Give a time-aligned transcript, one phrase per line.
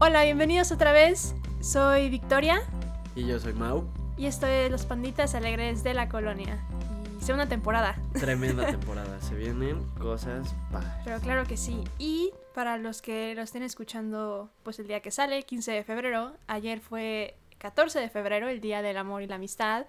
[0.00, 1.34] Hola, bienvenidos otra vez.
[1.60, 2.60] Soy Victoria
[3.14, 3.84] Y yo soy Mau.
[4.16, 6.58] y estoy de Los Panditas Alegres de la Colonia.
[7.20, 9.20] Y segunda temporada, Tremenda temporada.
[9.20, 10.90] Se vienen cosas padres.
[11.04, 11.82] pero claro que sí.
[11.98, 16.32] Y para los que lo estén escuchando, pues el día que sale, 15 de febrero,
[16.46, 19.86] ayer fue 14 de febrero, el Día del Amor y la Amistad.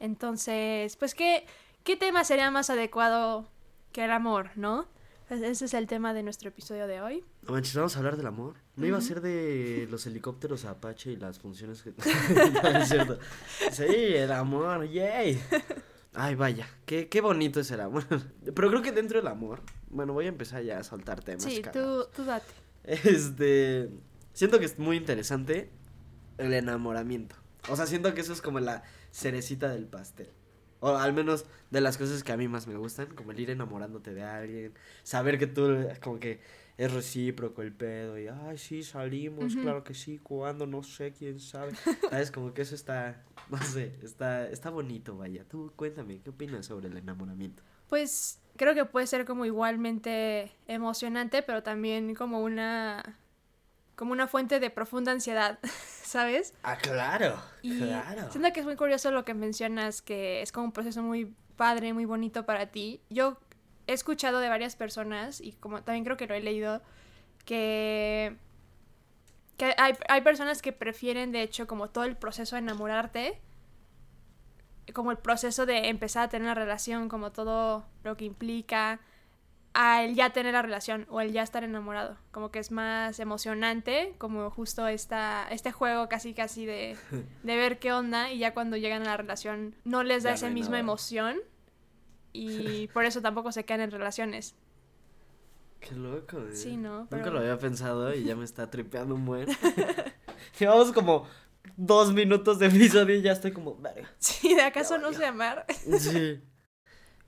[0.00, 1.46] Entonces, pues, ¿qué,
[1.84, 3.46] qué tema sería más adecuado
[3.92, 4.86] que el amor, no?
[5.28, 7.24] Pues ese es el tema de nuestro episodio de hoy.
[7.42, 8.54] No manches, vamos a hablar del amor.
[8.76, 11.92] No iba a ser de los helicópteros Apache y las funciones que.
[12.62, 13.18] No, es cierto.
[13.70, 15.40] Sí, el amor, yay.
[16.12, 18.04] Ay, vaya, qué, qué bonito es el amor.
[18.54, 19.60] Pero creo que dentro del amor.
[19.90, 21.44] Bueno, voy a empezar ya a soltar temas.
[21.44, 22.46] Sí, tú, tú date.
[22.82, 23.90] Este.
[24.32, 25.70] Siento que es muy interesante
[26.38, 27.36] el enamoramiento.
[27.68, 30.28] O sea, siento que eso es como la cerecita del pastel.
[30.80, 33.50] O al menos de las cosas que a mí más me gustan, como el ir
[33.50, 36.40] enamorándote de alguien, saber que tú como que
[36.76, 41.38] es recíproco el pedo y, ay, sí, salimos, claro que sí, cuando, no sé, quién
[41.38, 41.72] sabe.
[42.10, 42.30] ¿Sabes?
[42.30, 45.44] Como que eso está, no sé, está, está bonito, vaya.
[45.44, 47.62] Tú cuéntame, ¿qué opinas sobre el enamoramiento?
[47.88, 53.18] Pues creo que puede ser como igualmente emocionante, pero también como una
[53.96, 55.60] como una fuente de profunda ansiedad,
[56.02, 56.54] ¿sabes?
[56.64, 58.30] Ah, claro, Y claro.
[58.32, 61.92] siento que es muy curioso lo que mencionas, que es como un proceso muy padre,
[61.92, 63.00] muy bonito para ti.
[63.10, 63.38] Yo
[63.86, 66.82] he escuchado de varias personas, y como también creo que lo he leído,
[67.44, 68.36] que,
[69.56, 73.40] que hay, hay personas que prefieren, de hecho, como todo el proceso de enamorarte,
[74.92, 79.00] como el proceso de empezar a tener una relación, como todo lo que implica,
[79.72, 82.16] al ya tener la relación o el ya estar enamorado.
[82.30, 86.96] Como que es más emocionante, como justo esta, este juego casi casi de,
[87.42, 90.34] de ver qué onda y ya cuando llegan a la relación no les da Ya
[90.36, 90.80] esa misma nada.
[90.80, 91.38] emoción
[92.34, 94.54] y por eso tampoco se quedan en relaciones.
[95.84, 96.56] Qué loco, eh.
[96.56, 97.06] Sí, ¿no?
[97.10, 99.46] Nunca lo había pensado y ya me está tripeando un buen.
[100.58, 101.26] Llevamos como
[101.76, 104.08] dos minutos de episodio y ya estoy como, verga.
[104.18, 105.66] Sí, de acaso no sé amar.
[105.98, 106.40] Sí.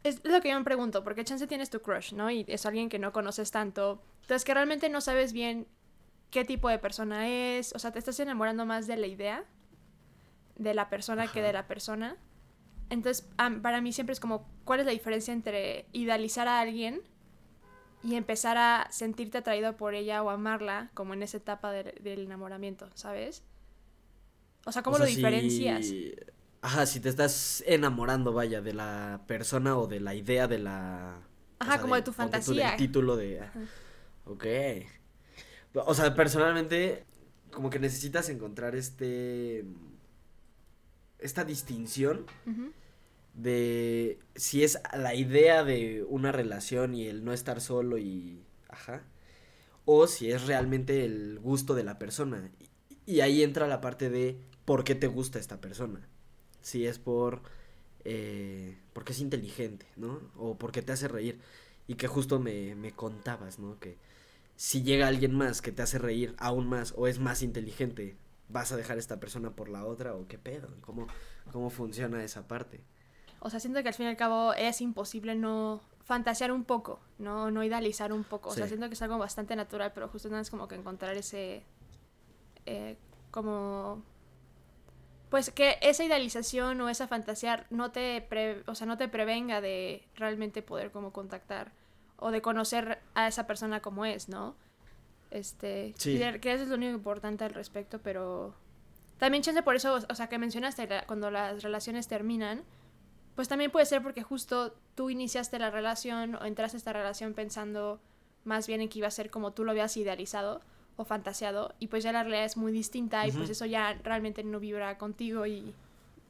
[0.02, 2.30] Es lo que yo me pregunto, porque chance tienes tu crush, ¿no?
[2.30, 4.04] Y es alguien que no conoces tanto.
[4.20, 5.66] Entonces que realmente no sabes bien
[6.30, 7.74] qué tipo de persona es.
[7.74, 9.44] O sea, te estás enamorando más de la idea
[10.58, 12.16] de la persona que de la persona.
[12.90, 17.02] Entonces, am- para mí siempre es como, ¿cuál es la diferencia entre idealizar a alguien
[18.02, 22.20] y empezar a sentirte atraído por ella o amarla, como en esa etapa del, del
[22.20, 23.42] enamoramiento, ¿sabes?
[24.66, 25.86] O sea, ¿cómo O sea, lo diferencias?
[25.86, 26.14] si-
[26.62, 31.20] Ajá, si te estás enamorando, vaya, de la persona o de la idea de la...
[31.64, 32.66] o Ajá, sea, como de tu fantasía.
[32.66, 33.40] del título de...
[34.26, 34.46] Ok.
[35.74, 37.04] O sea, personalmente,
[37.52, 39.64] como que necesitas encontrar este...
[41.18, 42.26] Esta distinción
[43.34, 49.02] de si es la idea de una relación y el no estar solo y ajá
[49.84, 52.50] o si es realmente el gusto de la persona.
[53.06, 56.08] Y, y ahí entra la parte de por qué te gusta esta persona.
[56.60, 57.42] Si es por
[58.08, 61.40] eh, porque es inteligente no o porque te hace reír.
[61.88, 63.96] Y que justo me, me contabas no que
[64.56, 68.16] si llega alguien más que te hace reír aún más o es más inteligente
[68.48, 71.06] vas a dejar a esta persona por la otra o qué pedo cómo
[71.52, 72.80] cómo funciona esa parte
[73.40, 77.00] O sea, siento que al fin y al cabo es imposible no fantasear un poco,
[77.18, 78.48] no, no idealizar un poco.
[78.50, 81.16] O sea, siento que es algo bastante natural, pero justo nada es como que encontrar
[81.16, 81.64] ese.
[82.64, 82.96] eh,
[83.30, 84.02] como.
[85.30, 89.60] Pues que esa idealización o esa fantasía no te, pre- o sea, no te prevenga
[89.60, 91.72] de realmente poder como contactar
[92.18, 94.54] o de conocer a esa persona como es, ¿no?
[95.30, 96.12] Este, Sí.
[96.12, 98.54] y de- que eso es lo único importante al respecto, pero
[99.18, 102.62] también chance por eso, o sea, que mencionaste la- cuando las relaciones terminan,
[103.34, 107.34] pues también puede ser porque justo tú iniciaste la relación o entraste a esta relación
[107.34, 108.00] pensando
[108.44, 110.60] más bien en que iba a ser como tú lo habías idealizado
[110.96, 114.42] o fantaseado y pues ya la realidad es muy distinta y pues eso ya realmente
[114.44, 115.74] no vibra contigo y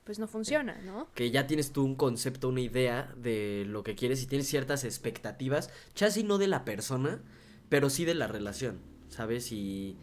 [0.02, 1.06] pues no funciona, ¿no?
[1.14, 4.82] que ya tienes tú un concepto, una idea de lo que quieres y tienes ciertas
[4.84, 7.20] expectativas, casi no de la persona,
[7.68, 9.52] pero sí de la relación, ¿sabes?
[9.52, 9.98] Y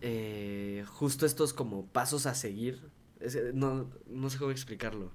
[0.00, 5.12] eh, justo estos como pasos a seguir, es- no, no sé cómo explicarlo,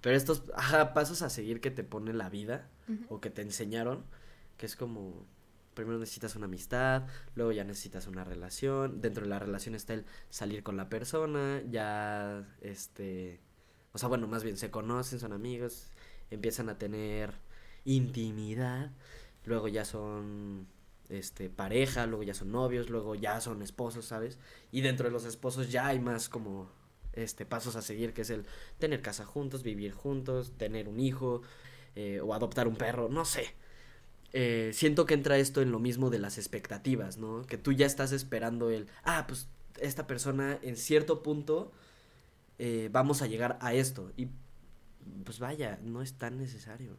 [0.00, 2.70] pero estos ajá, pasos a seguir que te pone la vida
[3.08, 4.04] o que te enseñaron,
[4.56, 5.26] que es como,
[5.74, 10.04] primero necesitas una amistad, luego ya necesitas una relación, dentro de la relación está el
[10.30, 13.40] salir con la persona, ya, este,
[13.92, 15.90] o sea, bueno, más bien se conocen, son amigos,
[16.30, 17.34] empiezan a tener
[17.84, 18.90] intimidad,
[19.44, 20.66] luego ya son,
[21.08, 24.38] este, pareja, luego ya son novios, luego ya son esposos, ¿sabes?
[24.72, 26.70] Y dentro de los esposos ya hay más como,
[27.12, 28.46] este, pasos a seguir, que es el
[28.78, 31.42] tener casa juntos, vivir juntos, tener un hijo,
[31.96, 33.54] eh, o adoptar un perro, no sé.
[34.32, 37.42] eh, siento que entra esto en lo mismo de las expectativas, ¿no?
[37.46, 39.48] Que tú ya estás esperando el, ah, pues
[39.80, 41.72] esta persona en cierto punto
[42.58, 44.12] eh, vamos a llegar a esto.
[44.16, 44.28] Y
[45.24, 46.96] pues vaya, no es tan necesario.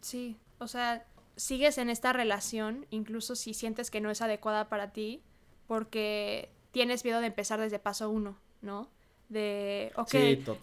[0.00, 1.06] Sí, o sea,
[1.36, 5.22] sigues en esta relación, incluso si sientes que no es adecuada para ti,
[5.66, 8.88] porque tienes miedo de empezar desde paso uno, ¿no?
[9.28, 10.14] De, ok,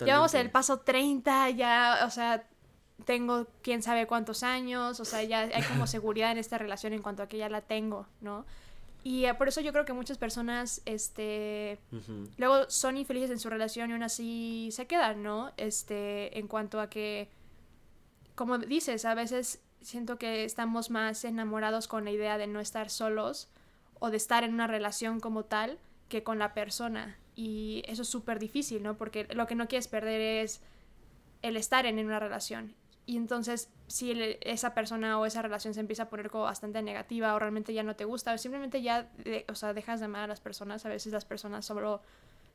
[0.05, 2.47] ya vamos en el paso 30, ya, o sea,
[3.05, 7.01] tengo quién sabe cuántos años, o sea, ya hay como seguridad en esta relación en
[7.01, 8.45] cuanto a que ya la tengo, ¿no?
[9.03, 11.77] Y eh, por eso yo creo que muchas personas, este,
[12.37, 15.51] luego son infelices en su relación y aún así se quedan, ¿no?
[15.57, 17.29] Este, en cuanto a que,
[18.35, 22.89] como dices, a veces siento que estamos más enamorados con la idea de no estar
[22.89, 23.49] solos
[23.99, 25.77] o de estar en una relación como tal
[26.09, 27.17] que con la persona.
[27.35, 28.97] Y eso es súper difícil, ¿no?
[28.97, 30.61] Porque lo que no quieres perder es
[31.41, 32.75] el estar en una relación.
[33.05, 37.33] Y entonces, si esa persona o esa relación se empieza a poner como bastante negativa
[37.33, 39.11] o realmente ya no te gusta, o simplemente ya,
[39.49, 42.01] o sea, dejas de amar a las personas, a veces las personas solo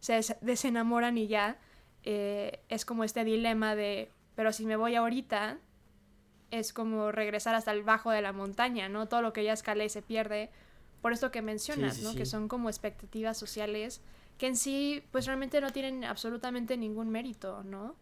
[0.00, 1.58] se desenamoran y ya,
[2.04, 5.58] eh, es como este dilema de, pero si me voy ahorita,
[6.50, 9.06] es como regresar hasta el bajo de la montaña, ¿no?
[9.06, 10.50] Todo lo que ya escalé se pierde.
[11.02, 12.14] Por esto que mencionas, ¿no?
[12.14, 14.00] Que son como expectativas sociales
[14.38, 17.96] que en sí, pues realmente no tienen absolutamente ningún mérito, ¿no?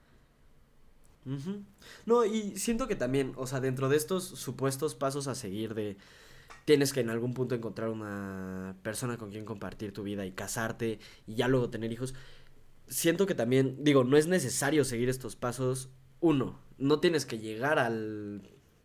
[2.05, 5.97] No, y siento que también, o sea, dentro de estos supuestos pasos a seguir de
[6.65, 11.01] tienes que en algún punto encontrar una persona con quien compartir tu vida y casarte
[11.27, 12.15] y ya luego tener hijos,
[12.87, 15.89] siento que también, digo, no es necesario seguir estos pasos.
[16.21, 18.43] Uno, no tienes que llegar al,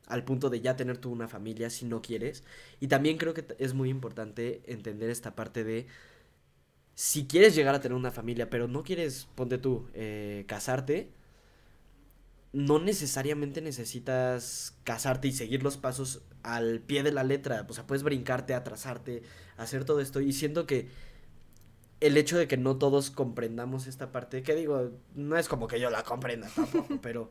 [0.08, 2.44] al punto de ya tener tú una familia si no quieres.
[2.80, 5.88] Y también creo que es muy importante entender esta parte de
[6.96, 11.12] si quieres llegar a tener una familia, pero no quieres, ponte tú, eh, casarte,
[12.54, 17.66] no necesariamente necesitas casarte y seguir los pasos al pie de la letra.
[17.70, 19.24] O sea, puedes brincarte, atrasarte,
[19.58, 20.20] hacer todo esto.
[20.20, 20.90] Y siento que
[22.02, 25.80] el hecho de que no todos comprendamos esta parte, que digo, no es como que
[25.80, 27.30] yo la comprenda tampoco, pero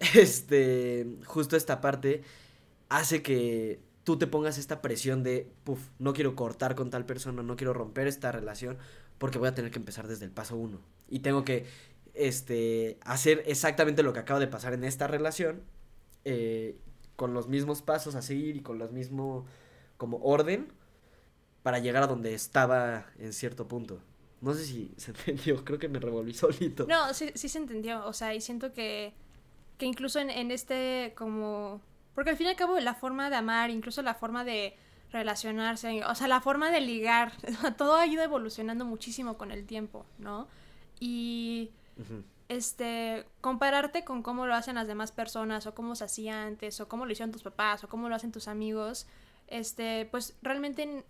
[0.14, 2.22] este, justo esta parte
[2.88, 7.42] hace que tú te pongas esta presión de, puff, no quiero cortar con tal persona,
[7.42, 8.78] no quiero romper esta relación,
[9.18, 10.80] porque voy a tener que empezar desde el paso uno.
[11.08, 11.66] Y tengo que
[12.14, 15.62] este, hacer exactamente lo que acaba de pasar en esta relación,
[16.24, 16.78] eh,
[17.16, 19.44] con los mismos pasos a seguir y con los mismo
[19.98, 20.72] como orden
[21.62, 24.00] para llegar a donde estaba en cierto punto.
[24.40, 26.86] No sé si se entendió, creo que me revolví solito.
[26.86, 29.12] No, sí, sí se entendió, o sea, y siento que,
[29.80, 31.80] que incluso en, en este como...
[32.14, 34.76] Porque al fin y al cabo la forma de amar, incluso la forma de
[35.10, 37.32] relacionarse, o sea, la forma de ligar,
[37.76, 40.46] todo ha ido evolucionando muchísimo con el tiempo, ¿no?
[41.00, 41.70] Y
[42.48, 46.88] este, compararte con cómo lo hacen las demás personas o cómo se hacía antes o
[46.88, 49.06] cómo lo hicieron tus papás o cómo lo hacen tus amigos,
[49.48, 51.04] este, pues realmente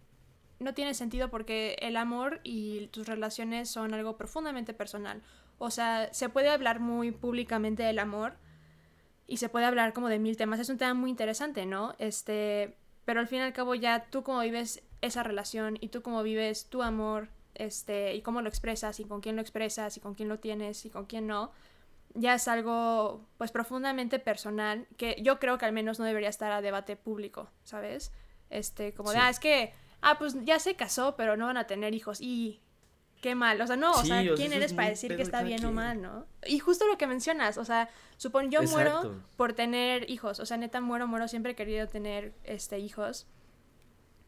[0.59, 5.23] no tiene sentido porque el amor y tus relaciones son algo profundamente personal.
[5.59, 8.35] O sea, se puede hablar muy públicamente del amor
[9.31, 10.59] y se puede hablar como de mil temas.
[10.59, 11.95] Es un tema muy interesante, ¿no?
[11.99, 16.03] Este, pero al fin y al cabo ya tú como vives esa relación y tú
[16.03, 20.01] como vives tu amor este, y cómo lo expresas y con quién lo expresas y
[20.01, 21.53] con quién lo tienes y con quién no,
[22.15, 26.51] ya es algo pues profundamente personal que yo creo que al menos no debería estar
[26.51, 28.13] a debate público, ¿sabes?
[28.51, 31.69] Este, como de, ah, es que, ah, pues ya se casó, pero no van a
[31.69, 32.61] tener hijos y
[33.21, 35.73] qué mal, o sea, no, o sea, ¿quién eres para decir que está bien o
[35.73, 36.27] mal, no?
[36.47, 40.57] Y justo lo que mencionas, o sea, supongo yo muero por tener hijos, o sea,
[40.57, 43.27] neta muero, muero, siempre he querido tener, este, hijos.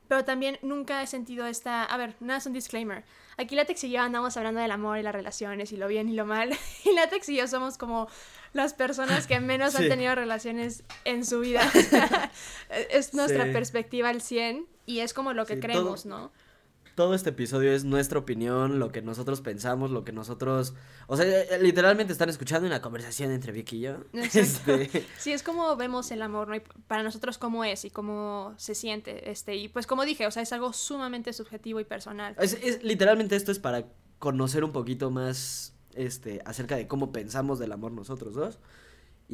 [0.09, 1.85] Pero también nunca he sentido esta...
[1.85, 3.03] A ver, nada es un disclaimer.
[3.39, 6.13] Aquí Latex y yo andamos hablando del amor y las relaciones y lo bien y
[6.13, 6.51] lo mal.
[6.85, 8.09] Y Latex y yo somos como
[8.53, 11.63] las personas que menos han tenido relaciones en su vida.
[12.91, 16.31] es nuestra perspectiva al 100 y es como lo que creemos, ¿no?
[16.95, 20.75] Todo este episodio es nuestra opinión, lo que nosotros pensamos, lo que nosotros...
[21.07, 23.97] O sea, eh, literalmente están escuchando una conversación entre Vicky y yo.
[24.13, 25.07] Este...
[25.19, 26.57] Sí, es como vemos el amor, ¿no?
[26.57, 29.31] Y para nosotros cómo es y cómo se siente.
[29.31, 32.37] Este, y pues como dije, o sea, es algo sumamente subjetivo y personal.
[32.39, 33.87] Es, literalmente esto es para
[34.19, 38.59] conocer un poquito más este, acerca de cómo pensamos del amor nosotros dos.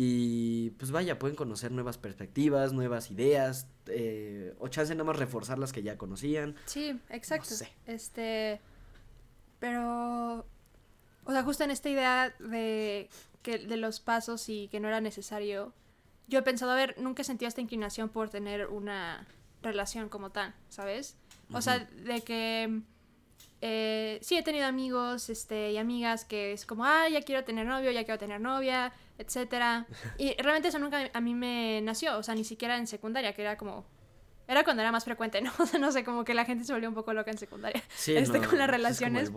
[0.01, 5.59] Y pues vaya, pueden conocer nuevas perspectivas, nuevas ideas, eh, o chance nada más reforzar
[5.59, 6.55] las que ya conocían.
[6.67, 7.53] Sí, exacto.
[7.85, 8.61] Este,
[9.59, 10.47] pero,
[11.25, 13.11] o sea, justo en esta idea de,
[13.43, 15.73] que, de los pasos y que no era necesario,
[16.29, 19.27] yo he pensado, a ver, nunca he sentido esta inclinación por tener una
[19.63, 21.17] relación como tal, ¿sabes?
[21.53, 22.83] O sea, de que
[23.63, 27.67] eh, sí he tenido amigos este, y amigas que es como, ah, ya quiero tener
[27.67, 29.87] novio, ya quiero tener novia, etcétera.
[30.17, 33.43] Y realmente eso nunca a mí me nació, o sea, ni siquiera en secundaria, que
[33.43, 33.85] era como
[34.49, 35.53] era cuando era más frecuente, ¿no?
[35.59, 37.83] O sea, no sé, como que la gente se volvió un poco loca en secundaria.
[37.95, 39.31] Sí, este, con las relaciones.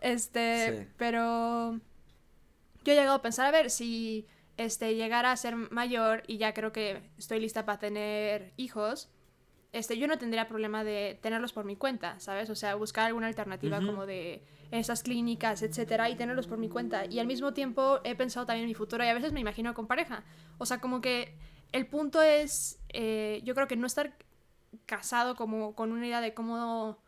[0.00, 1.80] Este, pero
[2.84, 6.54] yo he llegado a pensar, a ver, si este llegara a ser mayor y ya
[6.54, 9.10] creo que estoy lista para tener hijos,
[9.72, 12.50] este, yo no tendría problema de tenerlos por mi cuenta, ¿sabes?
[12.50, 17.06] O sea, buscar alguna alternativa como de esas clínicas, etcétera, y tenerlos por mi cuenta.
[17.06, 19.72] Y al mismo tiempo he pensado también en mi futuro y a veces me imagino
[19.72, 20.24] con pareja.
[20.58, 21.34] O sea, como que
[21.72, 24.14] el punto es, eh, yo creo que no estar
[24.84, 26.98] casado como con una idea de cómo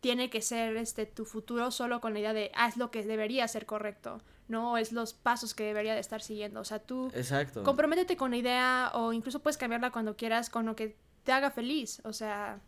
[0.00, 3.46] tiene que ser este tu futuro solo con la idea de haz lo que debería
[3.46, 7.62] ser correcto, no es los pasos que debería de estar siguiendo, o sea, tú Exacto.
[7.62, 11.50] comprométete con la idea o incluso puedes cambiarla cuando quieras con lo que te haga
[11.50, 12.60] feliz, o sea,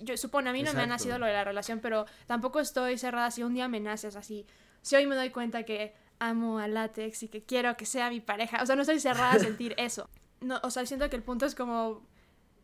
[0.00, 2.98] yo supongo a mí no me ha nacido lo de la relación, pero tampoco estoy
[2.98, 4.46] cerrada si un día me naces así.
[4.80, 8.20] Si hoy me doy cuenta que amo a látex y que quiero que sea mi
[8.20, 10.08] pareja, o sea, no estoy cerrada a sentir eso.
[10.40, 12.06] No, o sea, siento que el punto es como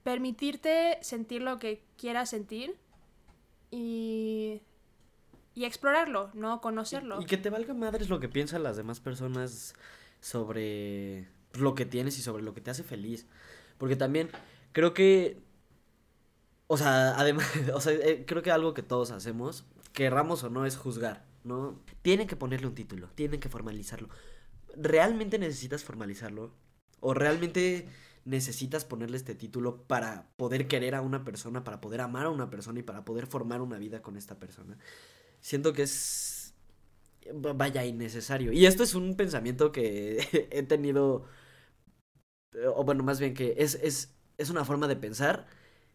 [0.03, 2.77] permitirte sentir lo que quieras sentir
[3.71, 4.63] y,
[5.55, 6.61] y explorarlo, ¿no?
[6.61, 7.21] Conocerlo.
[7.21, 9.75] Y, que te valga madres lo que piensan las demás personas
[10.21, 13.27] sobre lo que tienes y sobre lo que te hace feliz.
[13.77, 14.31] Porque también
[14.73, 15.41] creo que,
[16.67, 20.67] o sea, además, o sea, eh, creo que algo que todos hacemos, querramos o no,
[20.67, 21.81] es juzgar, ¿no?
[22.03, 24.09] Tienen que ponerle un título, tienen que formalizarlo.
[24.77, 26.53] ¿Realmente necesitas formalizarlo?
[27.01, 27.89] ¿O realmente
[28.25, 32.51] necesitas ponerle este título para poder querer a una persona, para poder amar a una
[32.51, 34.77] persona y para poder formar una vida con esta persona.
[35.41, 36.55] Siento que es
[37.33, 38.53] vaya innecesario.
[38.53, 40.19] Y esto es un pensamiento que
[40.51, 41.25] he tenido,
[42.75, 45.47] o bueno, más bien que es, es, es una forma de pensar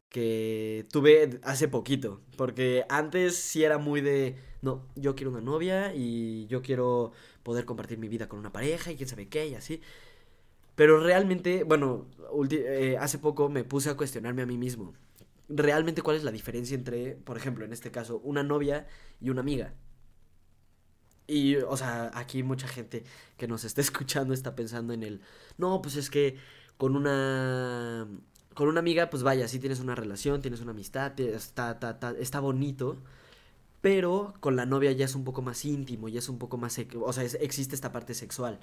[0.10, 5.94] que tuve hace poquito, porque antes sí era muy de, no, yo quiero una novia
[5.96, 9.56] y yo quiero poder compartir mi vida con una pareja y quién sabe qué y
[9.56, 9.82] así.
[10.76, 12.08] Pero realmente, bueno,
[12.52, 14.94] eh, hace poco me puse a cuestionarme a mí mismo.
[15.50, 18.88] Realmente, ¿cuál es la diferencia entre, por ejemplo, en este caso, una novia
[19.20, 19.74] y una amiga?
[21.28, 23.04] Y, o sea, aquí mucha gente
[23.38, 25.22] que nos está escuchando está pensando en el,
[25.58, 26.38] no, pues es que
[26.78, 28.08] con una,
[28.54, 32.40] con una amiga, pues vaya, sí tienes una relación, tienes una amistad, está, está, está
[32.40, 32.98] bonito,
[33.82, 36.80] pero con la novia ya es un poco más íntimo, ya es un poco más,
[37.02, 38.60] o sea, existe esta parte sexual.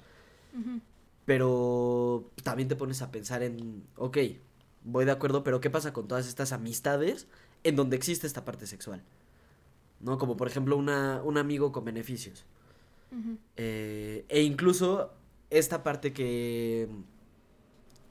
[1.25, 4.17] Pero también te pones a pensar en, ok,
[4.83, 7.27] voy de acuerdo, pero ¿qué pasa con todas estas amistades
[7.63, 9.03] en donde existe esta parte sexual?
[9.99, 10.17] ¿No?
[10.17, 12.45] Como por ejemplo una, un amigo con beneficios.
[13.57, 15.13] Eh, e incluso
[15.49, 16.89] esta parte que...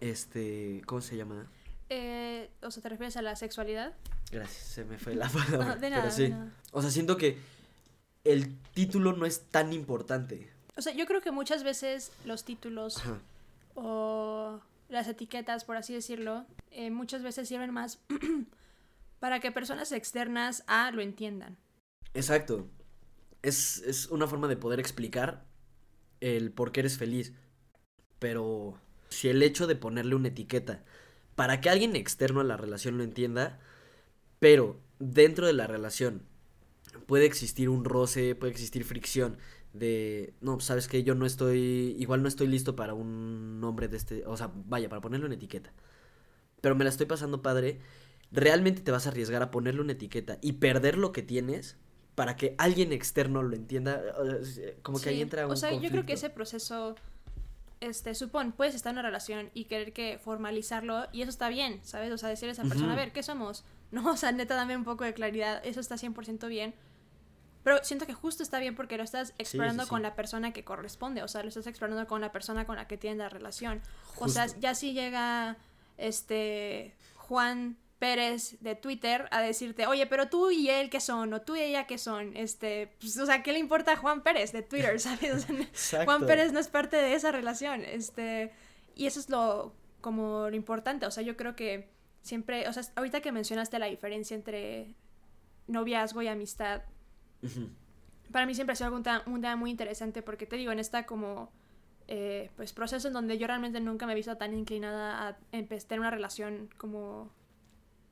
[0.00, 0.82] Este...
[0.86, 1.50] ¿Cómo se llama?
[1.90, 3.92] Eh, o sea, ¿te refieres a la sexualidad?
[4.30, 5.76] Gracias, se me fue la palabra.
[5.76, 6.32] de nada, pero sí.
[6.72, 7.36] O sea, siento que
[8.24, 10.48] el título no es tan importante.
[10.76, 13.02] O sea, yo creo que muchas veces los títulos
[13.74, 17.98] o las etiquetas, por así decirlo, eh, muchas veces sirven más
[19.18, 21.56] para que personas externas a lo entiendan.
[22.14, 22.68] Exacto.
[23.42, 25.44] Es, es una forma de poder explicar
[26.20, 27.32] el por qué eres feliz.
[28.18, 28.78] Pero
[29.08, 30.84] si el hecho de ponerle una etiqueta
[31.40, 33.60] para que alguien externo a la relación lo entienda,
[34.40, 36.20] pero dentro de la relación
[37.06, 39.38] puede existir un roce, puede existir fricción,
[39.72, 43.88] de, no, pues, sabes que yo no estoy, igual no estoy listo para un nombre
[43.88, 45.72] de este, o sea, vaya, para ponerle una etiqueta.
[46.60, 47.80] Pero me la estoy pasando padre.
[48.30, 51.78] ¿Realmente te vas a arriesgar a ponerle una etiqueta y perder lo que tienes
[52.16, 54.02] para que alguien externo lo entienda?
[54.82, 56.96] Como que ahí entra un O sea, yo creo que ese proceso,
[57.80, 61.80] este, supón, puedes estar en una relación y querer que formalizarlo y eso está bien,
[61.82, 62.12] ¿sabes?
[62.12, 63.64] O sea, decirle a esa persona, a ver, ¿qué somos?
[63.90, 66.74] No, o sea, neta, dame un poco de claridad, eso está 100% bien
[67.62, 71.22] pero siento que justo está bien porque lo estás explorando con la persona que corresponde,
[71.22, 73.82] o sea, lo estás explorando con la persona con la que tienes la relación.
[74.18, 75.58] O sea, ya si llega
[75.98, 81.42] este Juan Pérez de Twitter a decirte, oye, pero tú y él qué son, o
[81.42, 84.52] tú y ella qué son, este, pues, o sea, ¿qué le importa a Juan Pérez
[84.52, 85.46] de Twitter, sabes?
[86.04, 88.52] Juan Pérez no es parte de esa relación, este,
[88.96, 91.90] y eso es lo, como lo importante, o sea, yo creo que
[92.22, 94.96] siempre, o sea, ahorita que mencionaste la diferencia entre
[95.66, 96.82] noviazgo y amistad,
[98.32, 101.52] para mí siempre ha sido un tema muy interesante porque te digo, en esta como
[102.08, 106.00] eh, pues proceso en donde yo realmente nunca me he visto tan inclinada a empezar
[106.00, 107.30] una relación como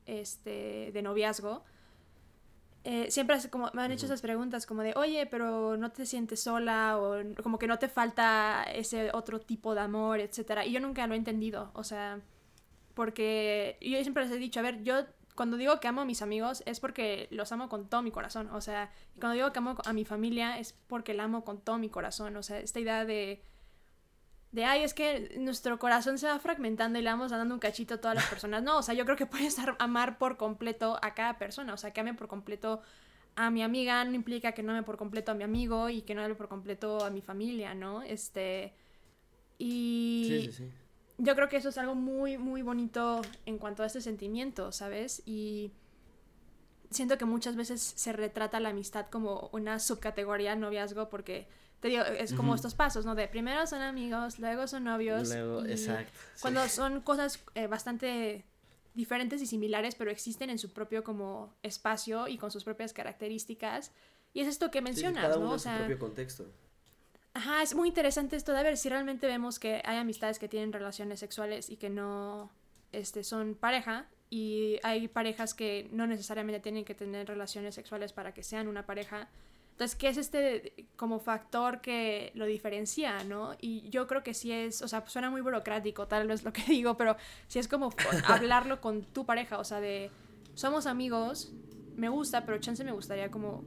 [0.09, 1.63] este de noviazgo.
[2.85, 6.41] Eh, siempre como, me han hecho esas preguntas como de, oye, pero no te sientes
[6.41, 10.65] sola o como que no te falta ese otro tipo de amor, etcétera.
[10.65, 12.21] Y yo nunca lo he entendido, o sea,
[12.93, 16.21] porque yo siempre les he dicho, a ver, yo cuando digo que amo a mis
[16.21, 18.49] amigos es porque los amo con todo mi corazón.
[18.51, 21.77] O sea, cuando digo que amo a mi familia es porque la amo con todo
[21.77, 22.35] mi corazón.
[22.35, 23.41] O sea, esta idea de
[24.51, 27.95] de, ay, es que nuestro corazón se va fragmentando y le vamos dando un cachito
[27.95, 28.63] a todas las personas.
[28.63, 31.91] No, o sea, yo creo que puedes amar por completo a cada persona, o sea,
[31.91, 32.81] que ame por completo
[33.35, 36.15] a mi amiga no implica que no ame por completo a mi amigo y que
[36.15, 38.01] no ame por completo a mi familia, ¿no?
[38.01, 38.73] Este,
[39.57, 40.71] y sí, sí, sí.
[41.19, 45.21] yo creo que eso es algo muy, muy bonito en cuanto a este sentimiento, ¿sabes?
[45.25, 45.71] Y
[46.89, 51.47] siento que muchas veces se retrata la amistad como una subcategoría noviazgo porque
[51.79, 53.15] te digo, es como estos pasos, ¿no?
[53.15, 55.29] De primero son amigos, luego son novios.
[55.29, 56.11] Luego, exacto.
[56.41, 58.45] Cuando son cosas eh, bastante
[58.93, 63.91] diferentes y similares, pero existen en su propio como espacio y con sus propias características.
[64.33, 65.51] Y es esto que mencionas, ¿no?
[65.51, 66.45] o sea, su propio contexto.
[67.33, 70.73] Ajá, es muy interesante esto de ver si realmente vemos que hay amistades que tienen
[70.73, 72.51] relaciones sexuales y que no
[72.91, 78.33] este, son pareja y hay parejas que no necesariamente tienen que tener relaciones sexuales para
[78.33, 79.29] que sean una pareja.
[79.79, 83.55] Entonces, ¿qué es este como factor que lo diferencia, no?
[83.61, 86.61] Y yo creo que sí es, o sea, suena muy burocrático tal vez lo que
[86.67, 87.15] digo, pero
[87.47, 87.89] sí es como
[88.27, 90.11] hablarlo con tu pareja, o sea, de
[90.53, 91.53] somos amigos,
[91.95, 93.63] me gusta, pero chance me gustaría como,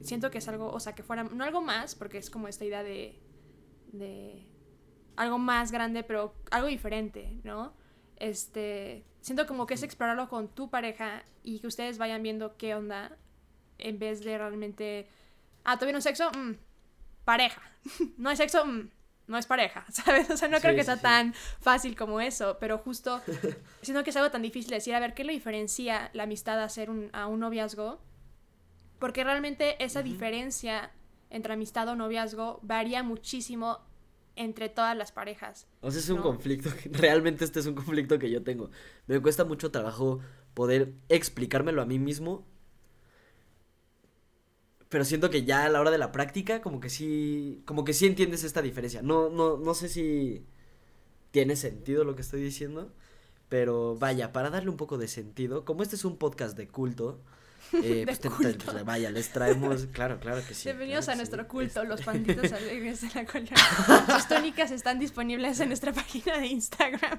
[0.00, 2.64] siento que es algo, o sea, que fuera, no algo más, porque es como esta
[2.64, 3.20] idea de,
[3.92, 4.46] de
[5.16, 7.74] algo más grande, pero algo diferente, ¿no?
[8.16, 12.74] Este, siento como que es explorarlo con tu pareja y que ustedes vayan viendo qué
[12.74, 13.18] onda
[13.76, 15.08] en vez de realmente,
[15.64, 16.30] ah, ¿tuvieron sexo?
[16.32, 16.54] Mm,
[17.24, 17.62] pareja.
[18.16, 18.90] no hay sexo, mm,
[19.26, 20.30] no es pareja, ¿sabes?
[20.30, 23.20] O sea, no creo que sea tan fácil como eso, pero justo
[23.82, 26.68] siento que es algo tan difícil decir, a ver, ¿qué le diferencia la amistad a,
[26.68, 28.00] ser un, a un noviazgo?
[28.98, 30.90] Porque realmente esa diferencia
[31.30, 33.78] entre amistad o noviazgo varía muchísimo
[34.36, 35.66] entre todas las parejas.
[35.80, 38.70] O sea, es un conflicto, realmente este es un conflicto que yo tengo.
[39.06, 40.20] Me cuesta mucho trabajo
[40.54, 42.46] poder explicármelo a mí mismo.
[44.90, 47.94] Pero siento que ya a la hora de la práctica, como que sí, como que
[47.94, 49.02] sí entiendes esta diferencia.
[49.02, 50.46] No, no, no sé si
[51.32, 52.92] tiene sentido lo que estoy diciendo.
[53.48, 57.20] Pero vaya, para darle un poco de sentido, como este es un podcast de culto,
[57.72, 58.04] eh,
[58.64, 60.68] pues vaya, les traemos, claro, claro que sí.
[60.68, 63.54] Bienvenidos a nuestro culto, los panditos alegres de la colonia.
[64.14, 67.18] Sus tónicas están disponibles en nuestra página de Instagram.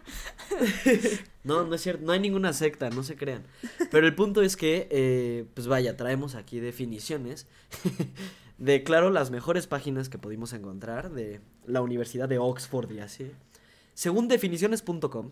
[1.44, 3.44] No, no es cierto, no hay ninguna secta, no se crean.
[3.90, 7.48] Pero el punto es que, eh, pues vaya, traemos aquí definiciones
[8.58, 13.32] de, claro, las mejores páginas que pudimos encontrar de la Universidad de Oxford y así.
[13.94, 15.32] Según definiciones.com.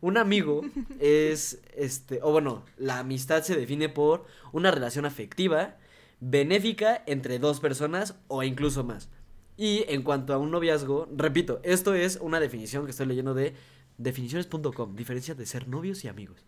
[0.00, 0.62] Un amigo
[0.98, 5.76] es, este, o bueno, la amistad se define por una relación afectiva,
[6.20, 9.08] benéfica entre dos personas o incluso más.
[9.56, 13.54] Y en cuanto a un noviazgo, repito, esto es una definición que estoy leyendo de
[13.98, 16.44] definiciones.com, diferencia de ser novios y amigos.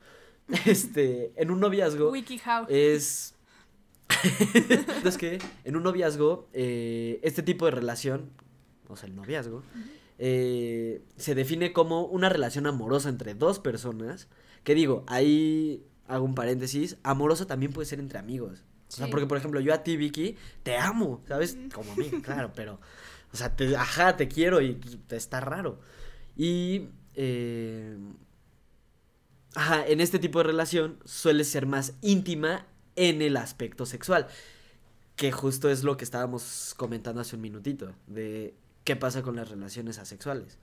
[0.67, 2.67] Este, en un noviazgo WikiHow.
[2.69, 3.37] es
[5.05, 8.31] es que en un noviazgo, eh, este tipo de relación,
[8.89, 9.63] o sea, el noviazgo,
[10.25, 14.29] eh, se define como una relación amorosa entre dos personas.
[14.63, 18.63] Que digo, ahí hago un paréntesis, amorosa también puede ser entre amigos.
[18.87, 21.59] O sea, porque por ejemplo, yo a ti, Vicky, te amo, ¿sabes?
[21.75, 22.79] Como amiga, claro, pero,
[23.33, 24.75] o sea, te, ajá, te quiero y
[25.09, 25.81] te está raro.
[26.37, 27.97] Y, eh,
[29.57, 34.29] ajá, en este tipo de relación suele ser más íntima en el aspecto sexual.
[35.17, 37.93] Que justo es lo que estábamos comentando hace un minutito.
[38.07, 40.59] De qué pasa con las relaciones asexuales.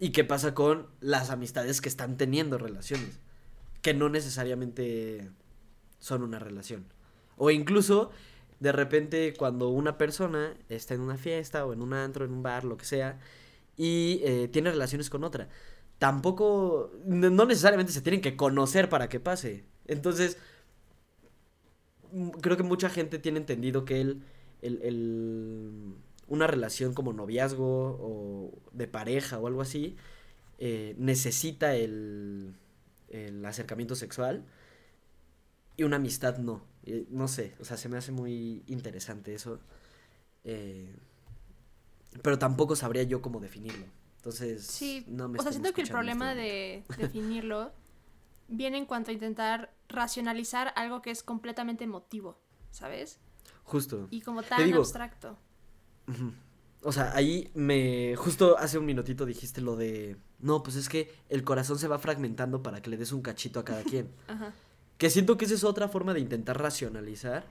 [0.00, 3.20] Y qué pasa con las amistades que están teniendo relaciones.
[3.82, 5.30] Que no necesariamente
[6.00, 6.86] son una relación.
[7.36, 8.10] O incluso,
[8.58, 12.42] de repente, cuando una persona está en una fiesta o en un antro, en un
[12.42, 13.20] bar, lo que sea,
[13.76, 15.48] y eh, tiene relaciones con otra.
[16.00, 19.64] Tampoco, no necesariamente se tienen que conocer para que pase.
[19.86, 20.36] Entonces,
[22.40, 24.24] creo que mucha gente tiene entendido que el,
[24.62, 25.94] el
[26.28, 29.96] una relación como noviazgo o de pareja o algo así,
[30.58, 32.54] eh, necesita el,
[33.08, 34.44] el, acercamiento sexual
[35.76, 36.64] y una amistad no.
[37.10, 39.60] no sé, o sea, se me hace muy interesante eso.
[40.44, 40.94] Eh,
[42.22, 43.86] pero tampoco sabría yo cómo definirlo.
[44.16, 47.72] Entonces, sí, no me O sea, siento que el problema de definirlo
[48.48, 52.38] viene en cuanto a intentar racionalizar algo que es completamente emotivo,
[52.70, 53.18] ¿sabes?
[53.64, 54.08] Justo.
[54.10, 55.36] Y como tan abstracto.
[56.82, 58.14] O sea, ahí me.
[58.16, 60.16] Justo hace un minutito dijiste lo de.
[60.40, 63.60] No, pues es que el corazón se va fragmentando para que le des un cachito
[63.60, 64.08] a cada quien.
[64.28, 64.52] Ajá.
[64.98, 67.46] Que siento que esa es otra forma de intentar racionalizar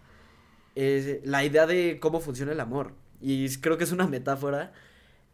[0.75, 2.93] la idea de cómo funciona el amor.
[3.21, 4.73] Y creo que es una metáfora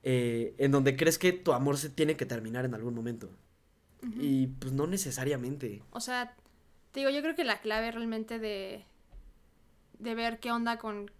[0.03, 3.29] eh, en donde crees que tu amor se tiene que terminar en algún momento.
[4.17, 5.83] Y pues no necesariamente.
[5.91, 6.33] O sea,
[6.93, 8.85] te digo, yo creo que la clave realmente de,
[9.97, 11.11] de ver qué onda con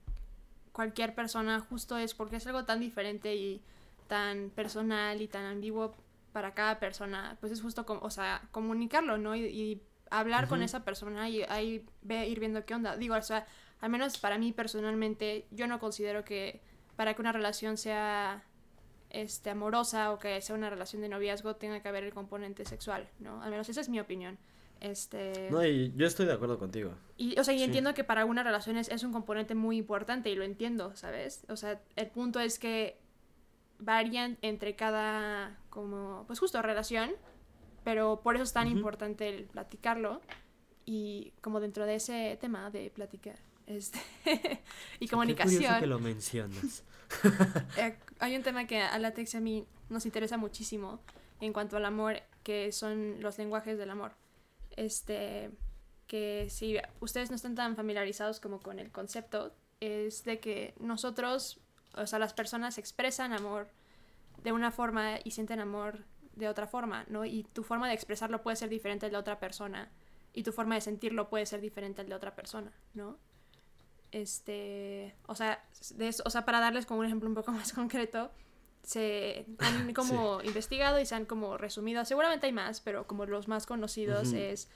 [0.80, 3.62] cualquier persona justo es porque es algo tan diferente y
[4.08, 5.94] tan personal y tan ambiguo
[6.32, 9.36] para cada persona, pues es justo, como, o sea, comunicarlo, ¿no?
[9.36, 12.96] Y, y hablar con esa persona y ahí ve, ir viendo qué onda.
[12.96, 13.46] Digo, o sea,
[13.82, 16.62] al menos para mí personalmente, yo no considero que
[16.96, 18.46] para que una relación sea
[19.10, 23.10] este, amorosa o que sea una relación de noviazgo tenga que haber el componente sexual,
[23.20, 23.44] ¿no?
[23.44, 24.38] Al menos esa es mi opinión.
[24.82, 25.50] Este...
[25.52, 26.94] No, y yo estoy de acuerdo contigo.
[27.18, 27.64] Y, o sea, y Sí.
[27.66, 31.46] entiendo que para algunas relaciones es un componente muy importante y lo entiendo, ¿sabes?
[31.50, 32.98] O sea, el punto es que
[33.80, 37.12] varían entre cada, como, pues justo relación,
[37.84, 40.22] pero por eso es tan importante el platicarlo
[40.86, 43.38] y como dentro de ese tema de platicar,
[43.68, 44.00] este,
[45.00, 45.80] y comunicación.
[45.80, 46.84] que lo mencionas.
[47.78, 51.00] Eh, hay un tema que a Latex y a mí nos interesa muchísimo
[51.42, 54.12] en cuanto al amor, que son los lenguajes del amor.
[54.76, 55.52] Este,
[56.08, 61.60] que si ustedes no están tan familiarizados como con el concepto, es de que nosotros,
[61.96, 63.68] o sea, las personas expresan amor
[64.44, 66.04] de una forma y sienten amor
[66.36, 67.26] de otra forma, ¿no?
[67.26, 69.90] Y tu forma de expresarlo puede ser diferente de otra persona
[70.34, 73.18] y tu forma de sentirlo puede ser diferente de otra persona, ¿no?
[74.12, 75.64] Este, o sea,
[75.96, 78.32] de eso, o sea, para darles como un ejemplo un poco más concreto,
[78.84, 83.48] se han como investigado y se han como resumido, seguramente hay más, pero como los
[83.48, 84.70] más conocidos es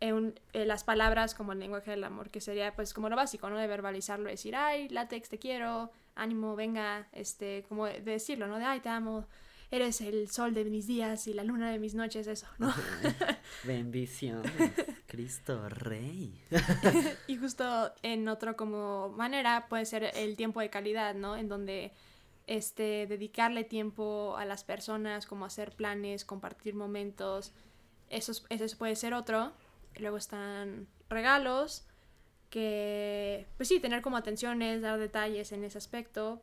[0.00, 3.16] eh, un- eh, las palabras como el lenguaje del amor, que sería pues como lo
[3.16, 3.58] básico, ¿no?
[3.58, 8.58] De verbalizarlo, decir, ay, látex, te quiero, ánimo, venga, este, como de decirlo, ¿no?
[8.58, 9.26] De, ay, te amo,
[9.70, 12.72] eres el sol de mis días y la luna de mis noches, eso, ¿no?
[13.64, 14.72] Bendiciones,
[15.06, 16.40] Cristo Rey.
[17.26, 21.36] Y justo en otro como manera puede ser el tiempo de calidad, ¿no?
[21.36, 21.92] En donde
[22.50, 27.52] este dedicarle tiempo a las personas, como hacer planes, compartir momentos,
[28.08, 28.32] eso,
[28.76, 29.52] puede ser otro.
[29.96, 31.86] Luego están regalos,
[32.50, 36.42] que pues sí, tener como atenciones, dar detalles en ese aspecto,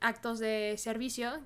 [0.00, 1.40] actos de servicio,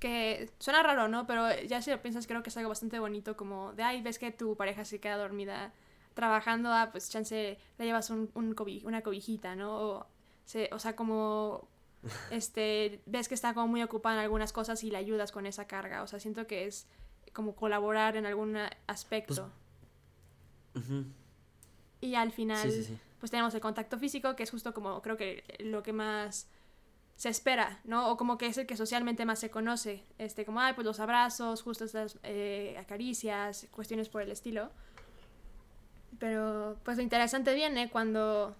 [0.00, 1.26] que suena raro, ¿no?
[1.26, 4.18] Pero ya si lo piensas creo que es algo bastante bonito como de, ay, ves
[4.18, 5.74] que tu pareja se queda dormida
[6.14, 10.06] trabajando, ah, pues chance le llevas un, un una cobijita, ¿no?
[10.70, 11.68] O sea, como
[12.30, 15.66] este, ves que está como muy ocupada en algunas cosas y le ayudas con esa
[15.66, 16.02] carga.
[16.02, 16.86] O sea, siento que es
[17.32, 19.50] como colaborar en algún aspecto.
[20.76, 21.04] Ujú.
[22.00, 22.98] y al final, Sí, sí, sí.
[23.20, 26.48] pues tenemos el contacto físico, que es justo como creo que lo que más
[27.16, 28.10] se espera, ¿no?
[28.10, 30.02] O como que es el que socialmente más se conoce.
[30.18, 34.70] Este, como, ay, pues los abrazos, justo estas eh, acaricias, cuestiones por el estilo.
[36.18, 38.54] Pero, pues lo interesante viene cuando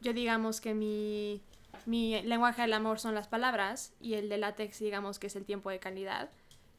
[0.00, 1.40] yo digamos que mi,
[1.86, 5.44] mi lenguaje del amor son las palabras y el de látex digamos que es el
[5.44, 6.30] tiempo de calidad.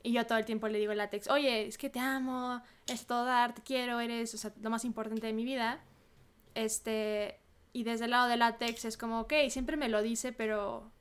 [0.03, 3.05] Y yo todo el tiempo le digo al látex, oye, es que te amo, es
[3.05, 5.79] todo dar, te quiero, eres o sea, lo más importante de mi vida.
[6.55, 7.39] Este,
[7.71, 10.91] y desde el lado de látex es como, ok, siempre me lo dice, pero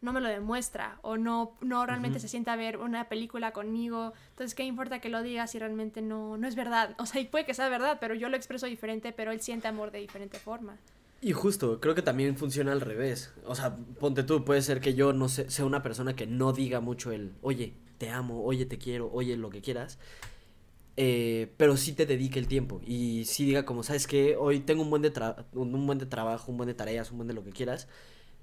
[0.00, 4.12] no me lo demuestra o no, no realmente se sienta a ver una película conmigo.
[4.30, 6.94] Entonces, ¿qué importa que lo diga si realmente no, no es verdad?
[6.98, 9.68] O sea, y puede que sea verdad, pero yo lo expreso diferente, pero él siente
[9.68, 10.76] amor de diferente forma.
[11.20, 13.32] Y justo, creo que también funciona al revés.
[13.44, 16.52] O sea, ponte tú, puede ser que yo no sé, sea una persona que no
[16.52, 19.98] diga mucho el, oye, te amo, oye, te quiero, oye, lo que quieras.
[20.96, 22.80] eh, pero sí te dedique el tiempo.
[22.86, 24.36] Y sí diga como, ¿sabes qué?
[24.36, 25.12] Hoy tengo un buen de,
[25.54, 27.88] un buen de trabajo, un buen de tareas, un buen de lo que quieras.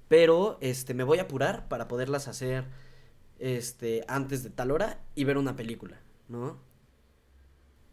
[0.08, 2.66] Pero, este, me voy a apurar para poderlas hacer,
[3.40, 6.58] este, antes de tal hora y ver una película, ¿no?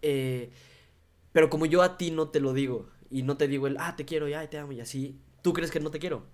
[0.02, 0.52] Eh,
[1.34, 3.96] pero como yo a ti no te lo digo y no te digo el, ah,
[3.96, 6.26] te quiero y ay, te amo y así, tú crees que no te quiero.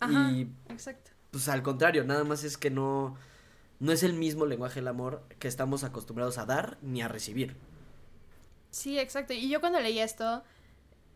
[0.00, 1.10] Ajá, Y exacto.
[1.30, 3.16] pues al contrario, nada más es que no,
[3.80, 7.56] no es el mismo lenguaje del amor que estamos acostumbrados a dar ni a recibir.
[8.70, 9.32] Sí, exacto.
[9.32, 10.44] Y yo cuando leí esto,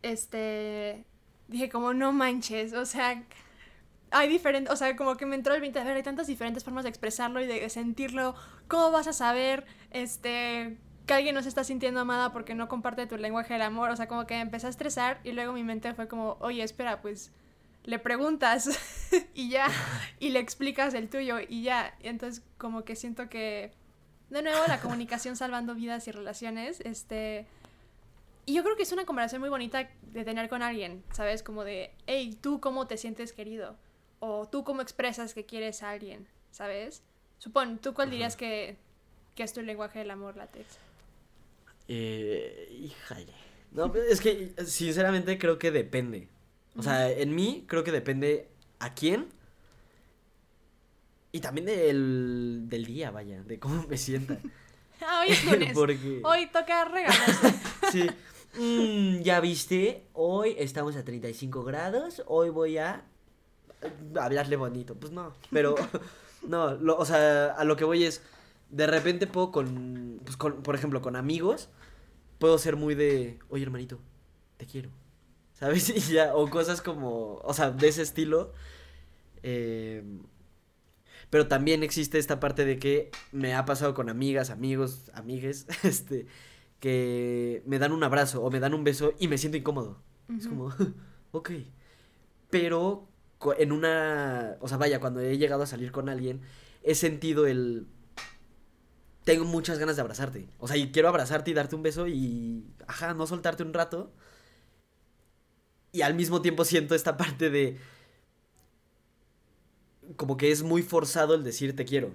[0.01, 1.05] este,
[1.47, 3.23] dije como, no manches, o sea,
[4.11, 6.63] hay diferentes, o sea, como que me entró el 20, a ver, hay tantas diferentes
[6.63, 8.35] formas de expresarlo y de sentirlo.
[8.67, 13.07] ¿Cómo vas a saber, este, que alguien no se está sintiendo amada porque no comparte
[13.07, 13.89] tu lenguaje del amor?
[13.89, 16.63] O sea, como que me empecé a estresar y luego mi mente fue como, oye,
[16.63, 17.31] espera, pues
[17.83, 18.69] le preguntas
[19.33, 19.67] y ya,
[20.19, 21.95] y le explicas el tuyo y ya.
[22.01, 23.71] Y entonces como que siento que,
[24.29, 27.47] de nuevo, la comunicación salvando vidas y relaciones, este...
[28.47, 31.41] Y yo creo que es una conversación muy bonita de tener con alguien, ¿sabes?
[31.41, 33.75] Como de, hey, ¿tú cómo te sientes querido?
[34.19, 37.01] O tú cómo expresas que quieres a alguien, ¿sabes?
[37.39, 38.77] Supón, ¿tú cuál dirías que,
[39.33, 40.77] que es tu lenguaje del amor, látex?
[41.87, 43.33] Eh, híjale.
[43.71, 46.29] No, pues, es que sinceramente creo que depende.
[46.77, 49.27] O sea, en mí creo que depende a quién.
[51.31, 54.39] Y también del, del día, vaya, de cómo me sienta.
[55.01, 55.73] Ah, hoy es lunes.
[55.73, 56.21] Porque...
[56.23, 57.37] Hoy toca regalos.
[57.91, 58.09] Sí.
[58.57, 63.03] Mm, ya viste, hoy estamos a 35 grados, hoy voy a
[63.81, 64.95] eh, hablarle bonito.
[64.95, 65.75] Pues no, pero
[66.47, 68.21] No, lo, o sea, a lo que voy es,
[68.75, 71.69] de repente puedo con, pues con, por ejemplo, con amigos,
[72.39, 73.99] puedo ser muy de, oye hermanito,
[74.57, 74.89] te quiero.
[75.53, 75.89] ¿Sabes?
[75.95, 78.51] Y ya, o cosas como, o sea, de ese estilo.
[79.43, 80.03] Eh,
[81.29, 86.27] pero también existe esta parte de que me ha pasado con amigas, amigos, amigues, este,
[86.79, 90.01] que me dan un abrazo o me dan un beso y me siento incómodo.
[90.37, 90.73] Es como,
[91.31, 91.51] ok.
[92.49, 93.07] Pero
[93.57, 96.41] en una, o sea, vaya, cuando he llegado a salir con alguien,
[96.83, 97.87] he sentido el...
[99.25, 100.47] Tengo muchas ganas de abrazarte.
[100.59, 104.13] O sea, y quiero abrazarte y darte un beso y, ajá, no soltarte un rato.
[105.91, 107.77] Y al mismo tiempo siento esta parte de
[110.15, 112.11] como que es muy forzado el decir te quiero.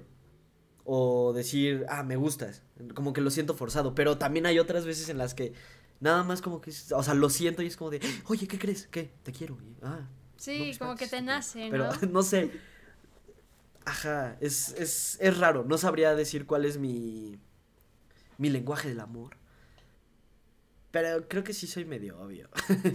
[0.85, 2.63] O decir, ah, me gustas.
[2.95, 3.95] Como que lo siento forzado.
[3.95, 5.53] Pero también hay otras veces en las que
[5.99, 8.87] nada más como que, o sea, lo siento y es como de, oye, ¿qué crees?
[8.87, 9.11] ¿Qué?
[9.23, 9.59] Te quiero.
[9.83, 11.71] ah, sí, como que te nace, ¿no?
[11.71, 12.51] Pero no sé.
[13.85, 15.65] Ajá, es, es, es raro.
[15.65, 17.39] No sabría decir cuál es mi,
[18.39, 19.37] mi lenguaje del amor.
[20.91, 22.49] Pero creo que sí soy medio obvio.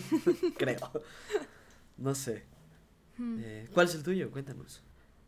[0.58, 0.92] creo.
[1.98, 2.46] No sé.
[3.18, 3.38] Hmm.
[3.40, 4.32] Eh, ¿Cuál es el tuyo?
[4.32, 4.84] Cuéntanos.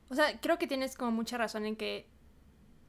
[0.09, 2.07] O sea, creo que tienes como mucha razón en que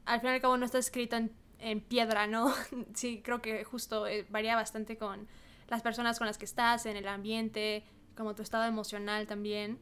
[0.05, 1.17] al fin y al cabo no está escrito
[1.59, 2.55] en, piedra, ¿no?
[2.95, 5.29] sí, creo que justo eh, varía bastante con
[5.69, 7.85] las personas con las que estás, en el ambiente,
[8.17, 9.79] como tu estado emocional también.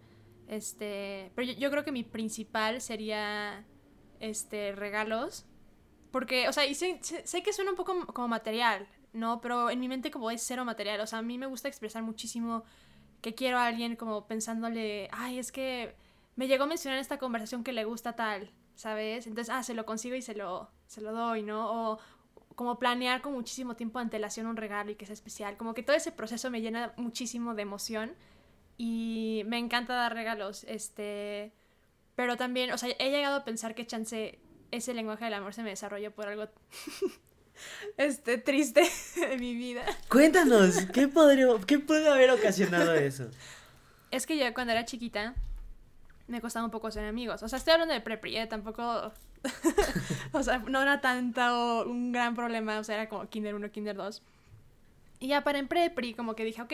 [0.48, 3.64] Este, pero yo, creo que mi principal sería
[4.20, 5.44] este regalos,
[6.12, 9.40] porque, o sea, y sé, sé, que suena un poco como material, ¿no?
[9.40, 12.02] Pero en mi mente como es cero material, o sea, a mí me gusta expresar
[12.02, 12.64] muchísimo
[13.20, 15.96] que quiero a alguien como pensándole, ay, es que
[16.36, 19.26] me llegó a mencionar en esta conversación que le gusta tal, ¿sabes?
[19.26, 21.92] Entonces, ah, se lo consigo y se lo, se lo doy, ¿no?
[21.92, 21.98] O
[22.54, 25.56] como planear con muchísimo tiempo de antelación un regalo y que sea especial.
[25.56, 28.14] Como que todo ese proceso me llena muchísimo de emoción
[28.76, 31.52] y me encanta dar regalos, este...
[32.14, 34.38] Pero también, o sea, he llegado a pensar que chance
[34.70, 36.48] ese lenguaje del amor se me desarrolló por algo
[37.96, 39.84] este triste de mi vida.
[40.08, 43.28] Cuéntanos, ¿qué, podría, ¿qué puede haber ocasionado eso?
[44.10, 45.34] Es que yo cuando era chiquita
[46.28, 47.42] me costaba un poco ser amigos.
[47.42, 48.46] O sea, estoy hablando de prepri, ¿eh?
[48.46, 49.12] tampoco.
[50.32, 52.78] o sea, no era tanto un gran problema.
[52.78, 54.22] O sea, era como Kinder 1, Kinder 2.
[55.20, 56.72] Y ya para en prepri, como que dije, ok,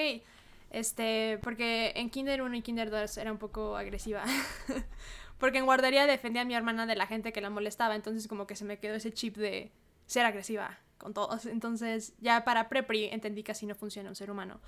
[0.73, 4.25] este, porque en Kinder 1 y Kinder 2 era un poco agresiva.
[5.39, 7.95] porque en guardería defendía a mi hermana de la gente que la molestaba.
[7.95, 9.71] Entonces, como que se me quedó ese chip de
[10.07, 11.47] ser agresiva con todos.
[11.47, 14.61] Entonces, ya para prepri entendí que así no funciona un ser humano.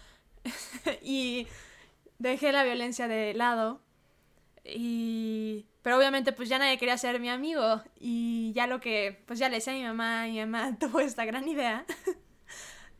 [1.02, 1.46] y
[2.18, 3.80] dejé la violencia de lado
[4.64, 5.66] y...
[5.82, 9.50] Pero obviamente pues ya nadie quería ser mi amigo y ya lo que, pues ya
[9.50, 11.84] le decía a mi mamá, mi mamá tuvo esta gran idea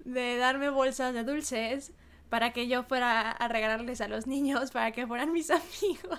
[0.04, 1.94] de darme bolsas de dulces
[2.34, 6.18] para que yo fuera a regalarles a los niños para que fueran mis amigos.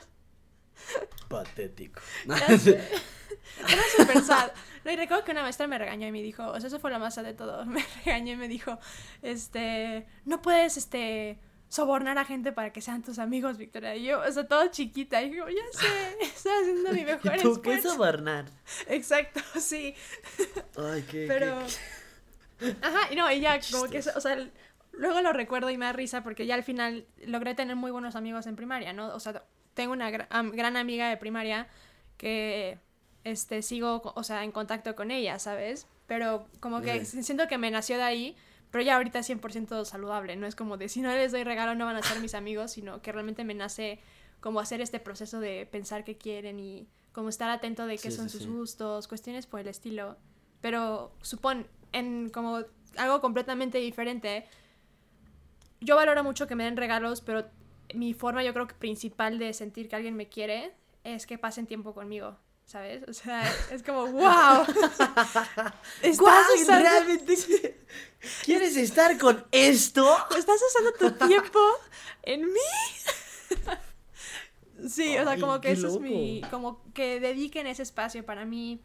[1.28, 2.00] Patético.
[2.26, 4.52] Era súper sad.
[4.86, 6.90] No, y recuerdo que una maestra me regañó y me dijo, o sea, eso fue
[6.90, 7.66] lo más sad de todo.
[7.66, 8.80] Me regañó y me dijo,
[9.24, 13.94] este, no puedes, este, sobornar a gente para que sean tus amigos, Victoria.
[13.98, 15.22] Y yo, o sea, todo chiquita.
[15.22, 18.46] Y yo, ya sé, estoy haciendo mi mejor ¿Tú qué sobornar?
[18.88, 19.94] Exacto, sí.
[20.78, 21.26] Ay, qué.
[21.28, 21.58] Pero.
[22.82, 24.48] Ajá, y no, y ya, como que, o sea,
[24.98, 28.16] luego lo recuerdo y me da risa porque ya al final logré tener muy buenos
[28.16, 29.14] amigos en primaria, ¿no?
[29.14, 31.68] O sea, tengo una gran amiga de primaria
[32.18, 32.80] que
[33.24, 35.88] este sigo, o sea, en contacto con ella, ¿sabes?
[36.08, 38.36] Pero como que siento que me nació de ahí
[38.76, 41.76] pero ya ahorita es 100% saludable, no es como de si no les doy regalo
[41.76, 44.02] no van a ser mis amigos, sino que realmente me nace
[44.42, 48.28] como hacer este proceso de pensar qué quieren y como estar atento de qué son
[48.30, 50.18] sus gustos, cuestiones por el estilo.
[50.60, 52.66] Pero supón, en como
[52.98, 54.46] algo completamente diferente,
[55.82, 57.46] yo valoro mucho que me den regalos, pero
[57.94, 61.68] mi forma yo creo que principal de sentir que alguien me quiere es que pasen
[61.68, 62.38] tiempo conmigo.
[62.66, 63.04] ¿sabes?
[63.08, 64.66] O sea, es como, wow.
[66.02, 67.78] ¿Estás realmente
[68.44, 70.18] quieres estar con esto?
[70.38, 71.60] ¿Estás usando tu tiempo
[72.24, 72.60] en mí?
[74.90, 78.82] sí, o sea, como que eso es mi, como que dediquen ese espacio para mí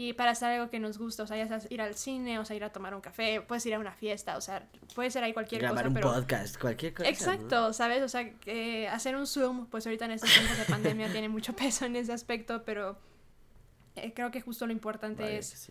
[0.00, 2.56] y para hacer algo que nos gusta, o sea, ya ir al cine, o sea,
[2.56, 5.34] ir a tomar un café, puedes ir a una fiesta, o sea, puede ser ahí
[5.34, 5.74] cualquier cosa.
[5.74, 7.10] Grabar un podcast, cualquier cosa.
[7.10, 8.02] Exacto, ¿sabes?
[8.02, 11.54] O sea, que hacer un Zoom, pues ahorita en estos tiempos de pandemia tiene mucho
[11.54, 12.98] peso en ese aspecto, pero
[13.94, 15.70] eh, creo que justo lo importante es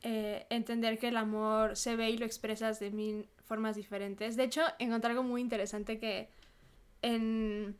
[0.00, 4.36] eh, entender que el amor se ve y lo expresas de mil formas diferentes.
[4.36, 6.30] De hecho, encontré algo muy interesante que
[7.02, 7.76] en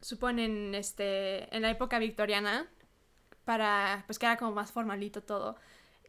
[0.00, 2.70] suponen este en la época victoriana
[3.48, 5.56] para pues que era como más formalito todo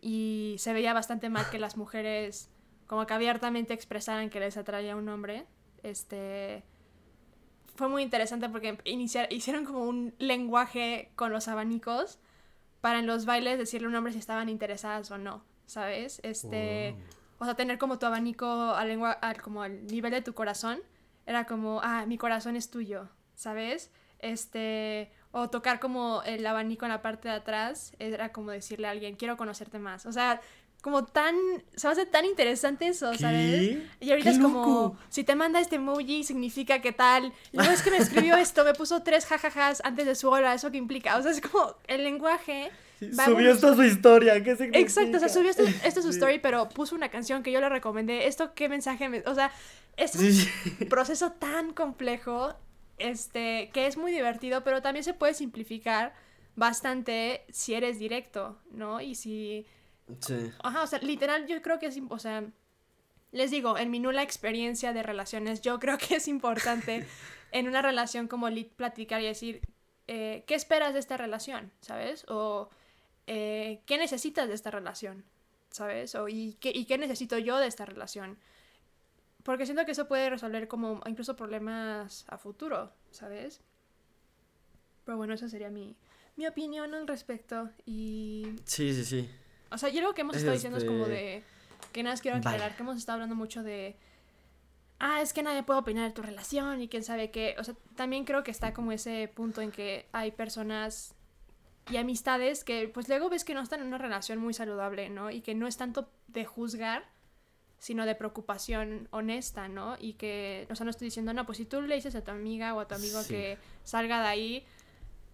[0.02, 2.50] y se veía bastante mal que las mujeres
[2.86, 5.46] como que abiertamente expresaran que les atraía un hombre
[5.82, 6.66] este
[7.76, 12.20] fue muy interesante porque iniciar, hicieron como un lenguaje con los abanicos
[12.82, 16.20] para en los bailes decirle a un hombre si estaban interesadas o no, ¿sabes?
[16.24, 16.98] Este,
[17.38, 20.80] o sea, tener como tu abanico al lengua, al, como al nivel de tu corazón,
[21.26, 23.92] era como, ah, mi corazón es tuyo, ¿sabes?
[24.20, 28.92] Este, o tocar como el abanico en la parte de atrás, era como decirle a
[28.92, 30.06] alguien, quiero conocerte más.
[30.06, 30.42] O sea,
[30.82, 31.36] como tan,
[31.76, 33.78] se me hace tan interesante eso, ¿sabes?
[34.00, 37.34] Y ahorita es como, si te manda este emoji, significa que tal.
[37.52, 40.72] No es que me escribió esto, me puso tres jajajas antes de su hora, ¿eso
[40.72, 41.18] qué implica?
[41.18, 42.72] O sea, es como el lenguaje.
[43.00, 44.80] subió esto a su historia, ¿qué significa?
[44.80, 47.60] Exacto, o sea, subió esto, esto a su story, pero puso una canción que yo
[47.60, 48.28] le recomendé.
[48.28, 49.22] ¿Esto qué mensaje me.?
[49.26, 49.52] O sea,
[49.98, 52.56] es un proceso tan complejo,
[53.00, 56.14] este, que es muy divertido, pero también se puede simplificar
[56.56, 59.02] bastante si eres directo, ¿no?
[59.02, 59.66] Y si
[60.20, 60.52] Sí.
[60.64, 62.44] Ajá, o sea, literal, yo creo que es, o sea,
[63.32, 67.06] les digo, en mi nula experiencia de relaciones, yo creo que es importante
[67.52, 69.62] en una relación como Lit platicar y decir,
[70.08, 71.72] eh, ¿qué esperas de esta relación?
[71.82, 72.26] ¿Sabes?
[72.28, 72.70] O
[73.28, 75.24] eh, ¿qué necesitas de esta relación?
[75.70, 76.16] ¿Sabes?
[76.16, 78.40] O ¿y qué, ¿y qué necesito yo de esta relación?
[79.44, 83.62] Porque siento que eso puede resolver como incluso problemas a futuro, ¿sabes?
[85.06, 85.96] Pero bueno, esa sería mi,
[86.36, 87.70] mi opinión al respecto.
[87.86, 88.56] Y...
[88.66, 89.30] Sí, sí, sí.
[89.72, 91.44] O sea, yo lo que hemos estado diciendo es como este, de.
[91.92, 93.96] Que nada más quiero aclarar que hemos estado hablando mucho de.
[95.00, 97.56] Ah, es que nadie puede opinar de tu relación y quién sabe qué.
[97.58, 101.16] O sea, también creo que está como ese punto en que hay personas
[101.90, 105.32] y amistades que pues luego ves que no están en una relación muy saludable, ¿no?
[105.32, 107.06] Y que no es tanto de juzgar,
[107.80, 109.96] sino de preocupación honesta, ¿no?
[110.00, 112.32] Y que, o sea, no estoy diciendo, no, pues si tú le dices a tu
[112.32, 114.66] amiga o a tu amigo que salga de ahí,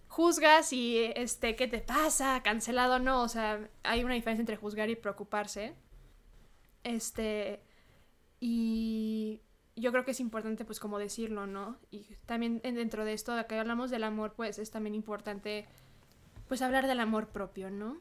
[0.08, 2.42] juzgas y, este, ¿qué te pasa?
[2.42, 5.74] Cancelado, no, o sea, hay una diferencia entre juzgar y preocuparse.
[6.84, 7.60] Este,
[8.38, 9.42] y
[9.74, 11.78] yo creo que es importante, pues, como decirlo, ¿no?
[11.90, 15.66] Y también dentro de esto, de que hablamos del amor, pues, es también importante,
[16.46, 18.00] pues, hablar del amor propio, ¿no?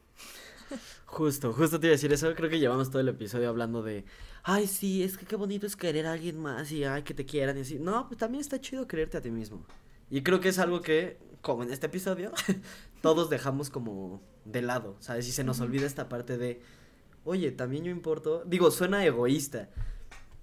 [1.06, 2.34] Justo, justo te iba a decir eso.
[2.36, 4.06] Creo que llevamos todo el episodio hablando de,
[4.48, 7.26] ay, sí, es que qué bonito es querer a alguien más y, ay, que te
[7.26, 7.80] quieran y así.
[7.80, 9.66] No, pues también está chido quererte a ti mismo.
[10.12, 12.32] Y creo que es algo que como en este episodio,
[13.02, 15.28] todos dejamos como de lado, ¿sabes?
[15.28, 16.62] Y se nos olvida esta parte de,
[17.24, 19.70] oye, también yo importo, digo, suena egoísta,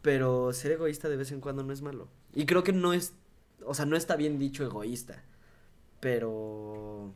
[0.00, 2.08] pero ser egoísta de vez en cuando no es malo.
[2.34, 3.14] Y creo que no es,
[3.64, 5.24] o sea, no está bien dicho egoísta,
[6.00, 7.14] pero...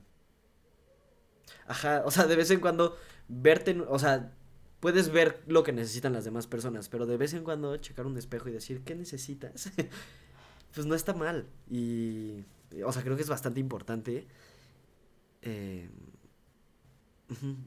[1.67, 2.97] Ajá, o sea, de vez en cuando
[3.29, 4.33] verte, o sea,
[4.81, 8.17] puedes ver lo que necesitan las demás personas, pero de vez en cuando checar un
[8.17, 9.71] espejo y decir, ¿qué necesitas?
[10.75, 11.47] pues no está mal.
[11.71, 12.45] Y
[12.85, 14.27] o sea, creo que es bastante importante.
[15.43, 15.89] Eh,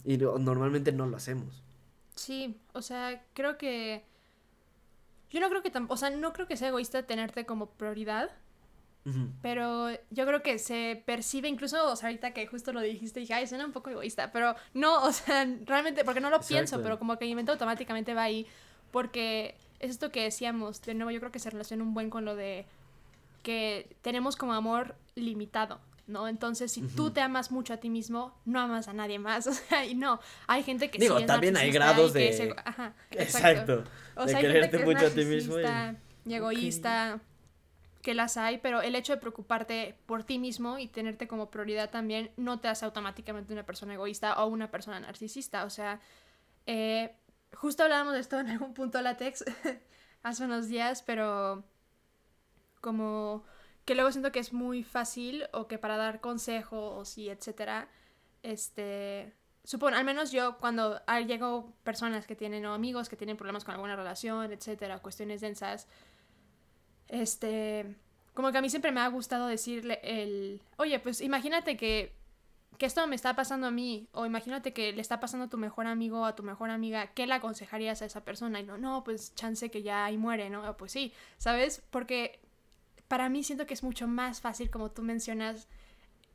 [0.03, 1.63] y normalmente no lo hacemos.
[2.15, 4.05] Sí, o sea, creo que...
[5.29, 8.31] Yo no creo que tampoco, o sea, no creo que sea egoísta tenerte como prioridad,
[9.41, 13.33] pero yo creo que se percibe incluso, o sea, ahorita que justo lo dijiste, dije,
[13.33, 16.99] ay, suena un poco egoísta, pero no, o sea, realmente, porque no lo pienso, pero
[16.99, 18.45] como que mi mente automáticamente va ahí,
[18.91, 22.25] porque es esto que decíamos, de nuevo, yo creo que se relaciona un buen con
[22.25, 22.65] lo de
[23.43, 26.27] que tenemos como amor limitado, ¿no?
[26.27, 29.53] Entonces, si tú te amas mucho a ti mismo, no amas a nadie más, o
[29.53, 32.53] sea, y no, hay gente que Digo, sí es también hay grados de...
[32.65, 33.85] Ajá, exacto.
[34.15, 35.55] O sea, de quererte mucho a ti mismo.
[36.25, 37.21] Y, egoísta,
[38.01, 41.89] que las hay, pero el hecho de preocuparte por ti mismo y tenerte como prioridad
[41.89, 45.99] también no te hace automáticamente una persona egoísta o una persona narcisista, o sea,
[46.65, 47.15] eh,
[47.53, 49.43] justo hablábamos de esto en algún punto látex
[50.23, 51.63] hace unos días, pero
[52.81, 53.43] como
[53.85, 57.89] que luego siento que es muy fácil o que para dar consejos y etcétera,
[58.43, 59.33] este,
[59.63, 63.73] supongo, al menos yo cuando llego personas que tienen o amigos que tienen problemas con
[63.73, 65.87] alguna relación, etcétera, cuestiones densas,
[67.09, 67.95] este,
[68.33, 72.13] como que a mí siempre me ha gustado decirle el, oye, pues imagínate que,
[72.77, 75.57] que esto me está pasando a mí, o imagínate que le está pasando a tu
[75.57, 78.59] mejor amigo o a tu mejor amiga, ¿qué le aconsejarías a esa persona?
[78.61, 80.77] Y no, no, pues chance que ya ahí muere, ¿no?
[80.77, 81.81] Pues sí, ¿sabes?
[81.89, 82.39] Porque
[83.09, 85.67] para mí siento que es mucho más fácil, como tú mencionas,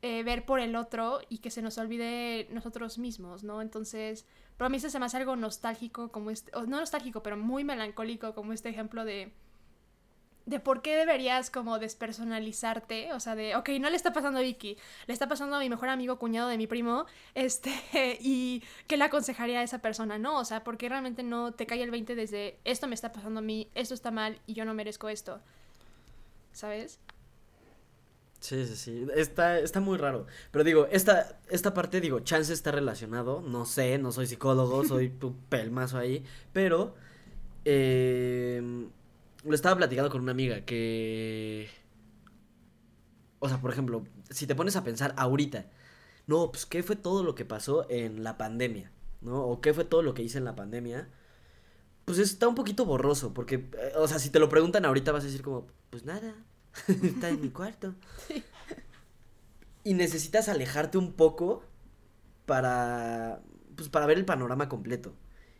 [0.01, 3.61] eh, ver por el otro y que se nos olvide nosotros mismos, ¿no?
[3.61, 4.25] Entonces,
[4.57, 8.53] para mí se me hace algo nostálgico como este, no nostálgico, pero muy melancólico como
[8.53, 9.31] este ejemplo de
[10.45, 14.41] de por qué deberías como despersonalizarte, o sea, de, ok, no le está pasando a
[14.43, 14.77] Vicky,
[15.07, 17.71] le está pasando a mi mejor amigo cuñado de mi primo, este,
[18.21, 21.81] y qué le aconsejaría a esa persona, no, o sea, porque realmente no te cae
[21.83, 24.73] el 20 desde, esto me está pasando a mí, esto está mal y yo no
[24.73, 25.41] merezco esto.
[26.55, 26.99] ¿sabes?
[28.39, 29.07] Sí, sí, sí.
[29.15, 30.25] Está, está muy raro.
[30.51, 33.41] Pero digo, esta, esta parte, digo, chance está relacionado.
[33.41, 36.23] No sé, no soy psicólogo, soy un pelmazo ahí.
[36.53, 36.95] Pero
[37.65, 38.87] eh,
[39.45, 41.69] lo estaba platicando con una amiga que.
[43.39, 45.67] o sea, por ejemplo, si te pones a pensar ahorita,
[46.27, 48.91] no, pues, ¿qué fue todo lo que pasó en la pandemia?
[49.21, 49.43] ¿No?
[49.45, 51.09] O ¿qué fue todo lo que hice en la pandemia?
[52.05, 55.23] Pues está un poquito borroso, porque, eh, o sea, si te lo preguntan ahorita vas
[55.23, 56.35] a decir como, pues nada,
[56.87, 57.95] está en mi cuarto.
[59.83, 61.63] Y necesitas alejarte un poco
[62.45, 63.41] para,
[63.75, 65.13] pues, para ver el panorama completo.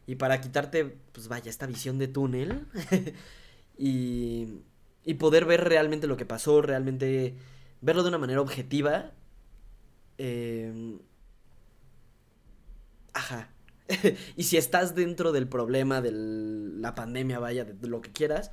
[0.07, 2.67] Y para quitarte, pues vaya, esta visión de túnel.
[3.77, 4.61] y,
[5.03, 7.35] y poder ver realmente lo que pasó, realmente
[7.81, 9.11] verlo de una manera objetiva.
[10.17, 10.97] Eh,
[13.13, 13.49] ajá.
[14.35, 18.51] y si estás dentro del problema de la pandemia, vaya, de lo que quieras,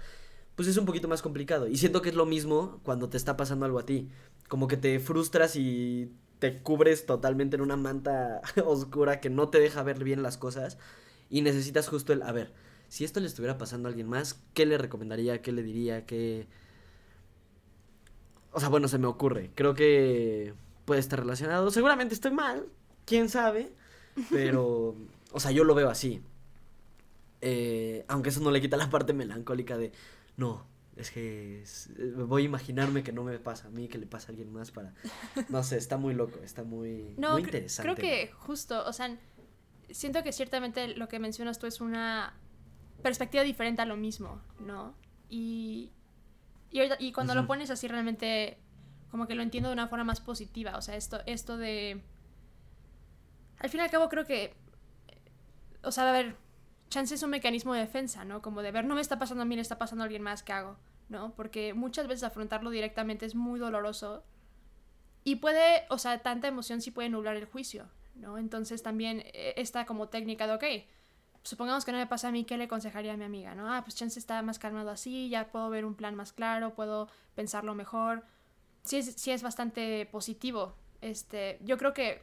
[0.55, 1.69] pues es un poquito más complicado.
[1.69, 4.11] Y siento que es lo mismo cuando te está pasando algo a ti.
[4.49, 9.61] Como que te frustras y te cubres totalmente en una manta oscura que no te
[9.61, 10.79] deja ver bien las cosas.
[11.31, 12.53] Y necesitas justo el, a ver,
[12.93, 15.41] si esto le estuviera pasando a alguien más, ¿qué le recomendaría?
[15.41, 16.05] ¿Qué le diría?
[16.05, 16.47] ¿Qué...
[18.53, 19.51] O sea, bueno, se me ocurre.
[19.55, 20.53] Creo que
[20.85, 21.71] puede estar relacionado.
[21.71, 22.67] Seguramente estoy mal,
[23.07, 23.73] quién sabe.
[24.29, 24.95] Pero,
[25.33, 26.21] o sea, yo lo veo así.
[27.41, 29.93] Eh, aunque eso no le quita la parte melancólica de,
[30.37, 31.65] no, es que
[32.27, 34.71] voy a imaginarme que no me pasa a mí, que le pasa a alguien más
[34.71, 34.93] para...
[35.49, 37.91] No sé, está muy loco, está muy, no, muy interesante.
[37.91, 39.17] Creo que justo, o sea,
[39.91, 42.35] siento que ciertamente lo que mencionas tú es una
[43.03, 44.95] perspectiva diferente a lo mismo, ¿no?
[45.29, 45.91] Y,
[46.71, 48.59] y, cuando lo pones así realmente
[49.11, 52.03] como que lo entiendo de una forma más positiva, o sea, esto, esto de...
[53.59, 54.55] Al fin y al cabo creo que...
[55.83, 56.37] O sea, a ver,
[56.89, 58.41] chance es un mecanismo de defensa, ¿no?
[58.41, 60.43] Como de ver, no me está pasando a mí, le está pasando a alguien más,
[60.43, 60.77] ¿qué hago?
[61.09, 61.35] ¿No?
[61.35, 64.25] Porque muchas veces afrontarlo directamente es muy doloroso
[65.25, 68.39] y puede, o sea, tanta emoción sí puede nublar el juicio, ¿no?
[68.39, 70.65] Entonces también eh, está como técnica de, ok,
[71.43, 73.73] supongamos que no me pasa a mí, ¿qué le aconsejaría a mi amiga, no?
[73.73, 77.09] Ah, pues chance está más calmado así, ya puedo ver un plan más claro, puedo
[77.35, 78.25] pensarlo mejor.
[78.85, 80.75] Sí es, sí es bastante positivo.
[81.01, 82.23] Este, yo creo que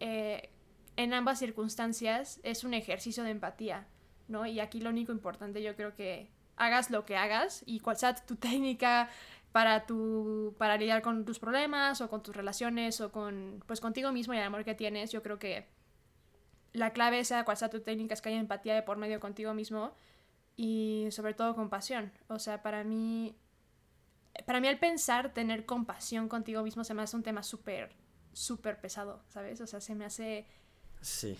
[0.00, 0.50] eh,
[0.96, 3.86] en ambas circunstancias es un ejercicio de empatía,
[4.26, 4.46] ¿no?
[4.46, 8.14] Y aquí lo único importante yo creo que hagas lo que hagas y cual sea
[8.14, 9.08] tu técnica
[9.52, 14.12] para tu para lidiar con tus problemas o con tus relaciones o con pues contigo
[14.12, 15.66] mismo y el amor que tienes, yo creo que
[16.72, 19.54] la clave sea cual sea tu técnica es que haya empatía de por medio contigo
[19.54, 19.94] mismo
[20.56, 22.12] y sobre todo compasión.
[22.28, 23.36] O sea, para mí
[24.46, 27.94] para mí el pensar tener compasión contigo mismo se me hace un tema súper
[28.32, 29.60] súper pesado, ¿sabes?
[29.60, 30.46] O sea, se me hace
[31.00, 31.38] Sí.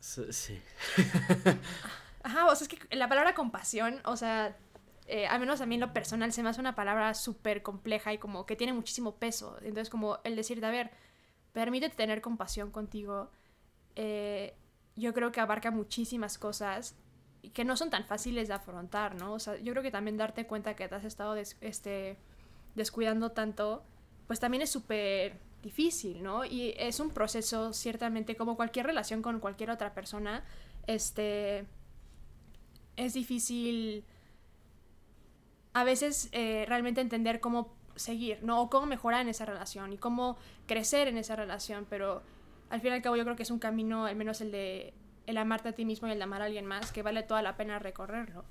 [0.00, 0.60] Sí.
[2.22, 4.56] Ajá, o sea, es que la palabra compasión, o sea,
[5.06, 8.12] eh, al menos a mí en lo personal se me hace una palabra súper compleja
[8.12, 9.56] y como que tiene muchísimo peso.
[9.60, 10.90] Entonces, como el decirte, a ver,
[11.52, 13.30] permítete tener compasión contigo,
[13.96, 14.54] eh,
[14.96, 16.96] yo creo que abarca muchísimas cosas
[17.52, 19.34] que no son tan fáciles de afrontar, ¿no?
[19.34, 22.16] O sea, yo creo que también darte cuenta que te has estado este,
[22.74, 23.82] descuidando tanto,
[24.26, 26.44] pues también es súper difícil, ¿no?
[26.44, 30.44] Y es un proceso, ciertamente, como cualquier relación con cualquier otra persona,
[30.86, 31.66] este,
[32.96, 34.04] es difícil
[35.72, 38.62] a veces eh, realmente entender cómo seguir, ¿no?
[38.62, 40.36] O cómo mejorar en esa relación y cómo
[40.66, 42.22] crecer en esa relación, pero
[42.74, 44.94] al fin y al cabo yo creo que es un camino, al menos el de
[45.26, 47.40] el amarte a ti mismo y el de amar a alguien más, que vale toda
[47.40, 48.44] la pena recorrerlo.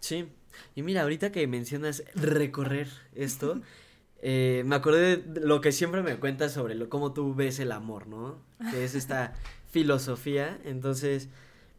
[0.00, 0.28] Sí,
[0.74, 3.60] y mira, ahorita que mencionas recorrer esto,
[4.22, 7.72] Eh, me acordé de lo que siempre me cuentas sobre lo, cómo tú ves el
[7.72, 8.40] amor, ¿no?
[8.70, 9.34] Que es esta
[9.70, 10.58] filosofía.
[10.64, 11.28] Entonces,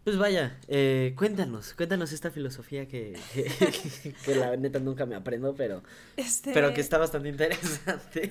[0.03, 3.19] pues vaya, eh, cuéntanos, cuéntanos esta filosofía que,
[4.25, 5.83] que, la neta nunca me aprendo, pero,
[6.15, 8.29] este pero que está bastante interesante.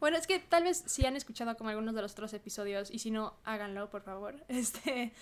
[0.00, 3.00] Bueno, es que tal vez si han escuchado como algunos de los otros episodios, y
[3.00, 4.36] si no, háganlo, por favor.
[4.48, 5.12] Este,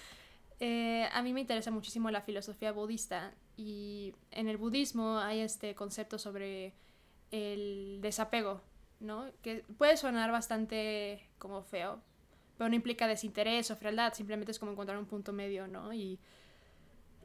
[0.60, 5.74] eh, a mí me interesa muchísimo la filosofía budista, y en el budismo hay este
[5.74, 6.74] concepto sobre
[7.30, 8.60] el desapego,
[9.00, 9.26] ¿no?
[9.42, 12.00] Que puede sonar bastante como feo,
[12.58, 15.92] pero no implica desinterés o frialdad, simplemente es como encontrar un punto medio, ¿no?
[15.92, 16.18] Y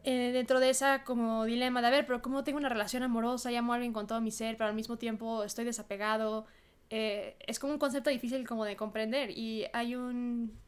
[0.04, 3.52] eh, dentro de esa como dilema de, a ver, pero ¿cómo tengo una relación amorosa
[3.52, 6.48] y a alguien con todo mi ser, pero al mismo tiempo estoy desapegado?
[6.94, 10.60] Eh, es como un concepto difícil como de comprender y hay un...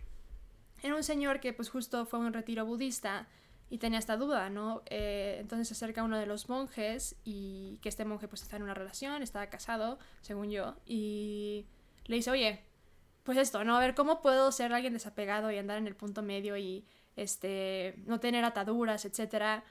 [0.82, 3.28] Era un señor que pues justo fue a un retiro budista
[3.70, 4.84] y tenía esta duda, ¿no?
[4.86, 8.64] Eh, entonces se acerca uno de los monjes y que este monje pues está en
[8.64, 11.66] una relación, estaba casado, según yo, y
[12.06, 12.62] le dice, oye,
[13.24, 13.76] pues esto, ¿no?
[13.76, 17.96] A ver, ¿cómo puedo ser alguien desapegado y andar en el punto medio y este,
[18.06, 19.64] no tener ataduras, etcétera?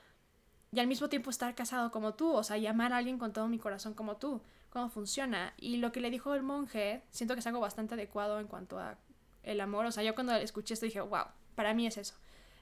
[0.72, 3.48] Y al mismo tiempo estar casado como tú, o sea, llamar a alguien con todo
[3.48, 4.42] mi corazón como tú.
[4.73, 5.53] ¿Cómo funciona?
[5.59, 8.79] Y lo que le dijo el monje, siento que es algo bastante adecuado en cuanto
[8.79, 8.97] a
[9.43, 9.85] el amor.
[9.85, 12.14] O sea, yo cuando escuché esto dije, wow, para mí es eso.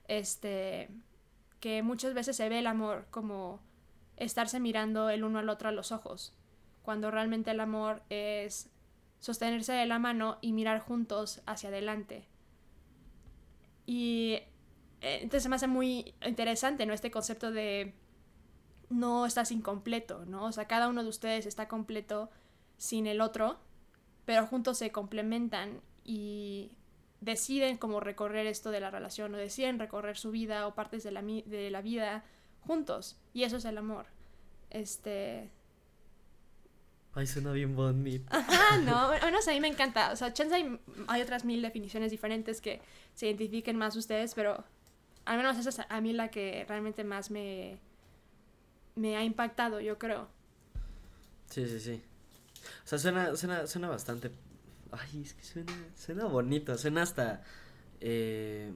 [0.08, 0.88] Este,
[1.60, 3.60] que muchas veces se ve el amor como
[4.16, 6.34] estarse mirando el uno al otro a los ojos.
[6.82, 8.70] cuando realmente el amor es
[9.20, 12.26] sostenerse de la mano y mirar juntos hacia adelante.
[13.86, 14.38] Y
[15.00, 16.94] eh, entonces me hace muy interesante, ¿no?
[16.94, 17.94] Este concepto de
[18.90, 20.44] no estás incompleto, ¿no?
[20.44, 22.28] O sea, cada uno de ustedes está completo
[22.76, 23.58] sin el otro,
[24.24, 26.72] pero juntos se complementan y
[27.20, 31.12] deciden cómo recorrer esto de la relación o deciden recorrer su vida o partes de
[31.12, 32.24] la, de la vida
[32.60, 33.18] juntos.
[33.32, 34.06] Y eso es el amor.
[34.70, 35.50] Este,
[37.14, 38.26] Ay, suena bien bonito.
[38.30, 40.12] Ajá, no, bueno, a mí me encanta.
[40.12, 42.80] O sea, chance hay, hay, otras mil definiciones diferentes que
[43.14, 44.64] se identifiquen más ustedes, pero
[45.24, 47.78] al menos esa es a mí la que realmente más me,
[49.00, 50.28] me ha impactado, yo creo.
[51.46, 52.02] Sí, sí, sí.
[52.84, 54.30] O sea, suena, suena, suena bastante...
[54.92, 57.42] Ay, es que suena, suena bonito, suena hasta...
[58.00, 58.72] Eh,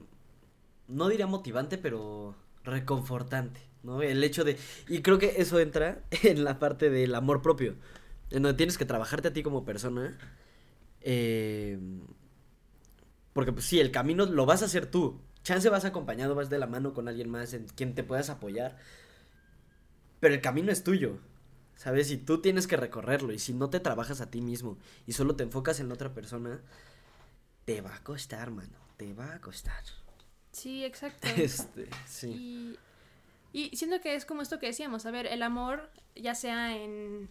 [0.87, 4.01] no diría motivante, pero reconfortante, ¿no?
[4.01, 4.57] El hecho de...
[4.87, 7.75] Y creo que eso entra en la parte del amor propio
[8.31, 10.17] en donde tienes que trabajarte a ti como persona.
[11.01, 11.79] Eh,
[13.33, 15.21] porque pues sí, el camino lo vas a hacer tú.
[15.43, 18.77] Chance vas acompañado, vas de la mano con alguien más en quien te puedas apoyar.
[20.25, 21.19] Pero el camino es tuyo.
[21.75, 22.09] ¿Sabes?
[22.09, 23.31] Y tú tienes que recorrerlo.
[23.31, 26.63] Y si no te trabajas a ti mismo y solo te enfocas en otra persona,
[27.65, 28.75] te va a costar, mano.
[28.97, 29.83] Te va a costar.
[30.51, 31.27] Sí, exacto.
[31.37, 32.77] Este, sí.
[33.53, 35.05] Y, y siento que es como esto que decíamos.
[35.05, 37.29] A ver, el amor, ya sea en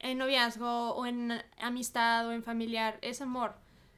[0.00, 3.54] en noviazgo o en amistad o en familiar, es amor,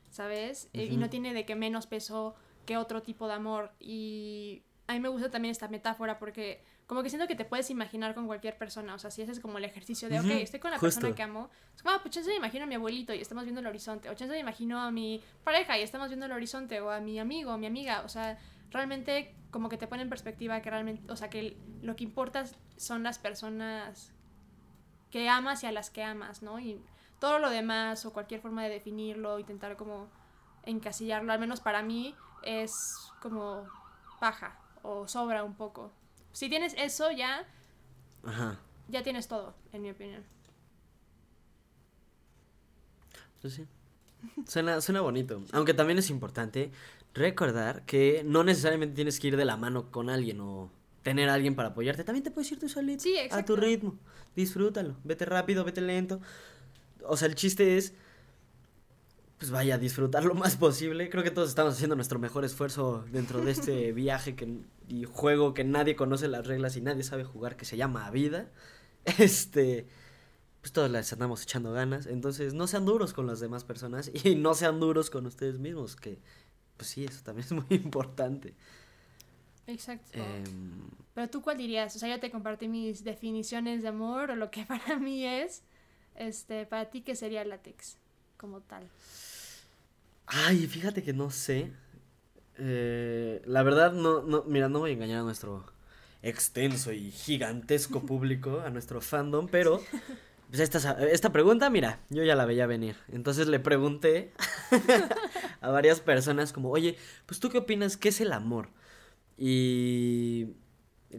[0.09, 0.69] ¿sabes?
[0.73, 3.73] Eh, y no tiene de que menos peso que otro tipo de amor.
[3.81, 7.69] Y a mí me gusta también esta metáfora porque como que siento que te puedes
[7.69, 10.71] imaginar con cualquier persona, o sea, si haces como el ejercicio de, ok, estoy con
[10.71, 13.21] la persona que amo, es como, ah, pues chance me imagino a mi abuelito y
[13.21, 16.33] estamos viendo el horizonte, o chance me imagino a mi pareja y estamos viendo el
[16.33, 18.39] horizonte, o a mi amigo, o mi amiga, o sea,
[18.71, 22.45] realmente como que te pone en perspectiva que realmente, o sea, que lo que importa
[22.79, 24.15] son las personas
[25.11, 26.59] que amas y a las que amas, ¿no?
[26.59, 26.81] Y
[27.21, 30.09] todo lo demás o cualquier forma de definirlo, intentar como
[30.65, 33.67] encasillarlo, al menos para mí, es como
[34.21, 35.93] paja o sobra un poco.
[36.33, 37.47] Si tienes eso ya,
[38.89, 40.23] ya tienes todo, en mi opinión.
[43.41, 43.67] Pues sí.
[44.47, 45.43] Suena, suena bonito.
[45.53, 46.71] Aunque también es importante
[47.15, 50.71] recordar que no necesariamente tienes que ir de la mano con alguien o
[51.03, 52.05] tener a alguien para apoyarte.
[52.05, 53.03] También te puedes ir tú solito.
[53.03, 53.97] Sí, A tu ritmo.
[54.37, 54.97] Disfrútalo.
[55.05, 56.21] Vete rápido, vete lento.
[57.05, 57.95] O sea, el chiste es.
[59.39, 61.09] Pues vaya, disfrutar lo más posible.
[61.11, 64.59] Creo que todos estamos haciendo nuestro mejor esfuerzo dentro de este viaje que,
[64.89, 68.51] y juego que nadie conoce las reglas y nadie sabe jugar, que se llama vida.
[69.19, 69.87] Este.
[70.61, 72.07] Pues todos les andamos echando ganas.
[72.07, 75.95] Entonces, no sean duros con las demás personas y no sean duros con ustedes mismos,
[75.95, 76.19] que.
[76.77, 78.55] Pues sí, eso también es muy importante.
[79.69, 80.19] Exacto.
[80.19, 81.95] Em, Pero tú cuál dirías?
[81.95, 85.63] O sea, yo te compartí mis definiciones de amor o lo que para mí es.
[86.17, 87.99] Este, para ti, ¿qué sería látex
[88.37, 88.89] como tal?
[90.29, 91.73] Ay, fíjate que no sé.
[92.59, 95.65] Eh, la verdad, no, no, mira, no voy a engañar a nuestro
[96.23, 99.81] extenso y gigantesco público, a nuestro fandom, pero
[100.49, 102.97] pues esta, esta pregunta, mira, yo ya la veía venir.
[103.13, 104.33] Entonces le pregunté
[105.61, 108.69] a varias personas como, oye, pues tú qué opinas, ¿qué es el amor?
[109.37, 110.49] Y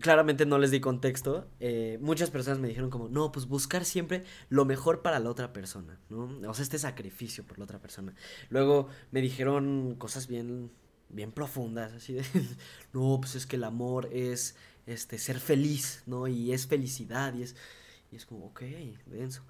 [0.01, 1.47] claramente no les di contexto.
[1.59, 5.51] Eh, muchas personas me dijeron como, no, pues buscar siempre lo mejor para la otra
[5.51, 6.29] persona, ¿no?
[6.49, 8.13] O sea, este sacrificio por la otra persona.
[8.49, 10.71] Luego me dijeron cosas bien,
[11.09, 12.23] bien profundas, así de,
[12.93, 16.27] no, pues es que el amor es, este, ser feliz, ¿no?
[16.27, 17.55] Y es felicidad, y es,
[18.11, 18.61] y es como, ok,
[19.07, 19.43] denso.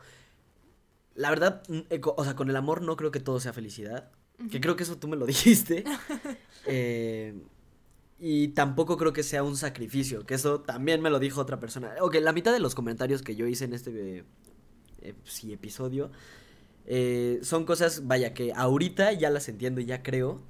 [1.16, 4.12] La verdad, mm, eh, o sea, con el amor no creo que todo sea felicidad.
[4.50, 5.84] Que creo que eso tú me lo dijiste.
[6.66, 7.34] eh,
[8.20, 11.94] y tampoco creo que sea un sacrificio, que eso también me lo dijo otra persona.
[12.02, 14.26] Ok, la mitad de los comentarios que yo hice en este
[15.02, 16.12] eh, sí, episodio
[16.86, 20.42] eh, son cosas, vaya, que ahorita ya las entiendo y ya creo.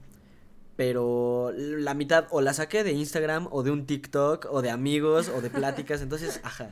[0.76, 5.28] Pero la mitad o la saqué de Instagram o de un TikTok o de amigos
[5.28, 6.02] o de pláticas.
[6.02, 6.72] Entonces, ajá.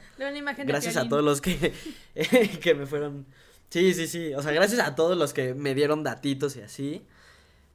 [0.66, 1.74] gracias a todos los que,
[2.62, 3.26] que me fueron...
[3.70, 4.34] Sí, sí, sí.
[4.34, 7.06] O sea, gracias a todos los que me dieron datitos y así.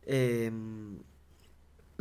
[0.06, 0.50] Eh,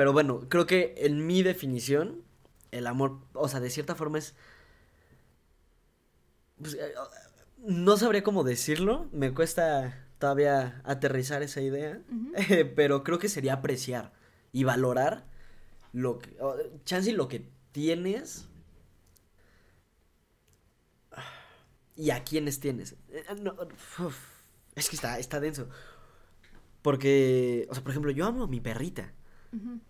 [0.02, 2.24] pero bueno, creo que en mi definición,
[2.72, 4.34] el amor, o sea, de cierta forma es...
[6.58, 6.95] Pues, eh,
[7.60, 12.02] no sabría cómo decirlo, me cuesta todavía aterrizar esa idea,
[12.76, 14.12] pero creo que sería apreciar
[14.52, 15.28] y valorar
[15.93, 16.36] lo que,
[16.84, 18.47] chance lo que tienes
[21.95, 22.95] y a quienes tienes.
[23.10, 23.24] Eh,
[24.74, 25.70] es que está, está denso.
[26.82, 29.14] Porque, o sea, por ejemplo, yo amo a mi perrita.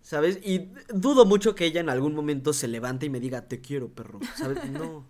[0.00, 0.38] ¿Sabes?
[0.42, 3.88] Y dudo mucho que ella en algún momento se levante y me diga, te quiero,
[3.88, 4.20] perro.
[4.36, 4.58] ¿Sabes?
[4.70, 5.06] No.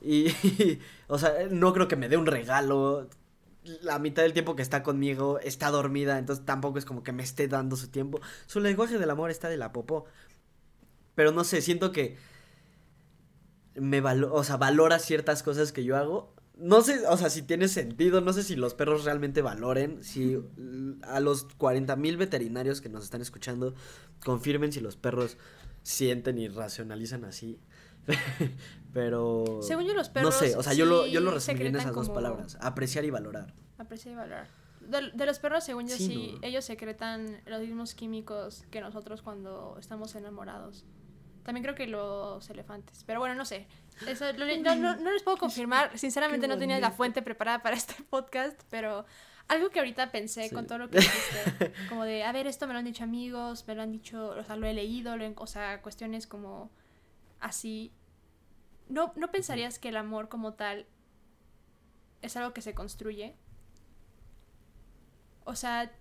[0.00, 0.28] Y,
[1.08, 3.08] o sea, no creo que me dé un regalo.
[3.82, 7.22] La mitad del tiempo que está conmigo está dormida, entonces tampoco es como que me
[7.24, 8.20] esté dando su tiempo.
[8.46, 10.04] Su lenguaje del amor está de la popó.
[11.14, 12.16] Pero no sé, siento que
[13.74, 16.35] me valo o sea, valora ciertas cosas que yo hago.
[16.56, 20.38] No sé, o sea, si tiene sentido, no sé si los perros realmente valoren, si
[21.02, 23.74] a los 40 mil veterinarios que nos están escuchando
[24.24, 25.36] confirmen si los perros
[25.82, 27.60] sienten y racionalizan así.
[28.94, 29.60] Pero.
[29.62, 30.34] Según yo, los perros.
[30.34, 33.10] No sé, o sea, yo lo, yo lo resumiría en esas dos palabras: apreciar y
[33.10, 33.52] valorar.
[33.76, 34.48] Apreciar y valorar.
[34.80, 40.14] De, los perros, según yo, sí, ellos secretan los mismos químicos que nosotros cuando estamos
[40.14, 40.84] enamorados.
[41.46, 43.04] También creo que los elefantes.
[43.06, 43.68] Pero bueno, no sé.
[44.04, 45.96] Eso, no, les puedo confirmar.
[45.96, 49.06] Sinceramente, no tenía la fuente preparada para este podcast, pero
[49.46, 52.72] algo que ahorita pensé con todo lo que dijiste, como de, a ver, esto me
[52.72, 55.46] lo han dicho amigos, me lo han dicho, o sea, lo he leído, lo o
[55.46, 56.68] sea, cuestiones como
[57.38, 57.92] así.
[58.88, 60.86] ¿No, ¿No pensarías que el amor como tal
[62.22, 63.36] es algo que se construye?
[65.44, 65.92] O sea...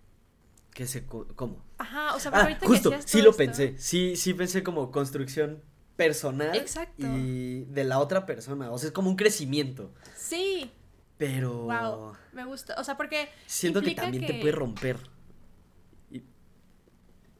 [0.75, 1.05] Que se...
[1.07, 1.63] ¿Cómo?
[1.77, 3.75] Ajá, o sea, ah, ahorita justo, sí lo pensé.
[3.77, 5.63] Sí, sí pensé como construcción
[5.95, 7.07] personal Exacto.
[7.07, 8.69] y de la otra persona.
[8.71, 9.93] O sea, es como un crecimiento.
[10.17, 10.69] Sí.
[11.17, 11.63] Pero.
[11.63, 12.17] Wow.
[12.33, 12.75] Me gusta.
[12.77, 13.29] O sea, porque.
[13.45, 14.99] Siento que también te puede romper.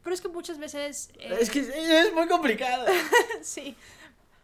[0.02, 1.10] Pero es que muchas veces.
[1.20, 2.86] Es que es muy complicado.
[3.42, 3.76] sí.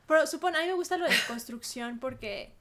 [0.06, 2.54] Pero supone, a mí me gusta lo de construcción porque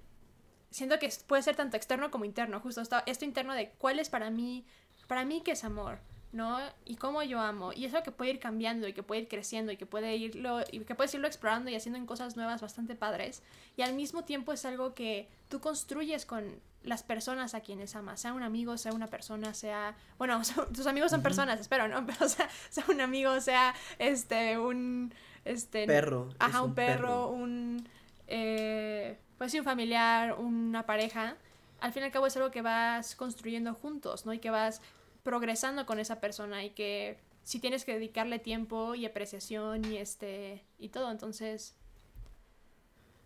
[0.71, 2.61] siento que puede ser tanto externo como interno.
[2.61, 4.65] Justo esto, esto interno de cuál es para mí.
[5.09, 5.99] Para mí, qué es amor.
[6.33, 6.59] ¿No?
[6.85, 7.73] Y cómo yo amo.
[7.73, 10.61] Y eso que puede ir cambiando y que puede ir creciendo y que puede irlo
[10.71, 13.43] y que puedes irlo explorando y haciendo en cosas nuevas bastante padres.
[13.77, 18.21] Y al mismo tiempo es algo que tú construyes con las personas a quienes amas,
[18.21, 20.41] sea un amigo, sea una persona, sea, bueno,
[20.75, 22.07] tus amigos son personas, espero, ¿no?
[22.07, 25.13] Pero sea, sea un amigo, sea este un
[25.45, 27.89] este perro, ajá, un, perro, un
[28.29, 31.37] eh, pues sí, un familiar, una pareja.
[31.81, 34.35] Al fin y al cabo es algo que vas construyendo juntos, ¿no?
[34.35, 34.83] Y que vas
[35.23, 40.65] progresando con esa persona y que si tienes que dedicarle tiempo y apreciación y este
[40.79, 41.75] y todo, entonces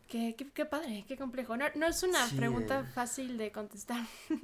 [0.09, 1.57] qué, qué, padre, qué complejo.
[1.57, 4.05] No, no es una pregunta fácil de contestar.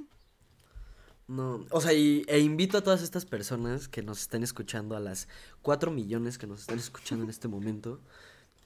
[1.27, 4.99] No, o sea, y, e invito a todas estas personas que nos estén escuchando, a
[4.99, 5.29] las
[5.61, 8.01] cuatro millones que nos están escuchando en este momento,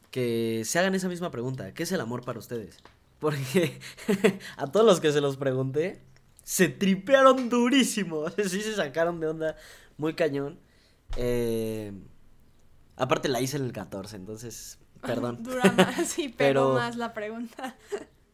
[0.09, 1.75] que se hagan esa misma pregunta.
[1.75, 2.79] ¿Qué es el amor para ustedes?
[3.19, 3.79] Porque
[4.57, 6.01] a todos los que se los pregunté,
[6.45, 8.29] se tripearon durísimo.
[8.37, 9.57] sí se sacaron de onda
[9.97, 10.59] muy cañón.
[11.17, 11.91] Eh,
[12.95, 15.43] aparte la hice en el 14, entonces, perdón.
[15.43, 17.75] Dura más, sí, pero más la pregunta.